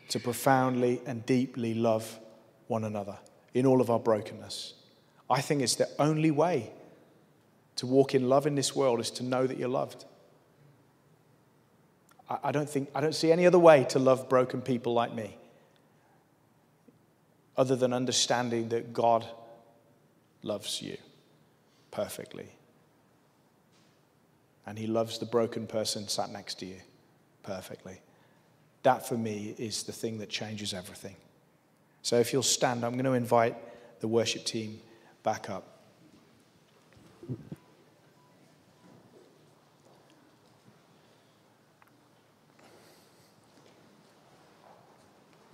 to 0.08 0.20
profoundly 0.20 1.00
and 1.06 1.24
deeply 1.26 1.74
love 1.74 2.18
one 2.66 2.84
another 2.84 3.18
in 3.54 3.66
all 3.66 3.80
of 3.80 3.90
our 3.90 3.98
brokenness. 3.98 4.74
I 5.28 5.40
think 5.40 5.62
it's 5.62 5.76
the 5.76 5.88
only 5.98 6.30
way 6.30 6.70
to 7.76 7.86
walk 7.86 8.14
in 8.14 8.28
love 8.28 8.46
in 8.46 8.54
this 8.54 8.76
world 8.76 9.00
is 9.00 9.10
to 9.12 9.22
know 9.22 9.46
that 9.46 9.56
you're 9.56 9.68
loved. 9.68 10.04
I 12.30 12.52
don't 12.52 12.68
think 12.70 12.90
I 12.94 13.00
don't 13.00 13.14
see 13.14 13.32
any 13.32 13.46
other 13.46 13.58
way 13.58 13.84
to 13.90 13.98
love 13.98 14.28
broken 14.28 14.62
people 14.62 14.94
like 14.94 15.12
me 15.12 15.36
other 17.56 17.74
than 17.74 17.92
understanding 17.92 18.68
that 18.68 18.92
God 18.92 19.26
loves 20.42 20.80
you 20.80 20.96
perfectly. 21.90 22.48
And 24.64 24.78
he 24.78 24.86
loves 24.86 25.18
the 25.18 25.26
broken 25.26 25.66
person 25.66 26.06
sat 26.08 26.30
next 26.30 26.60
to 26.60 26.66
you 26.66 26.76
perfectly. 27.42 28.00
That 28.82 29.06
for 29.06 29.16
me 29.16 29.54
is 29.58 29.82
the 29.82 29.92
thing 29.92 30.18
that 30.18 30.28
changes 30.28 30.72
everything. 30.72 31.16
So 32.02 32.16
if 32.16 32.32
you'll 32.32 32.42
stand, 32.42 32.84
I'm 32.84 32.92
going 32.92 33.04
to 33.04 33.12
invite 33.12 33.56
the 34.00 34.08
worship 34.08 34.44
team 34.44 34.80
back 35.22 35.50
up. 35.50 35.79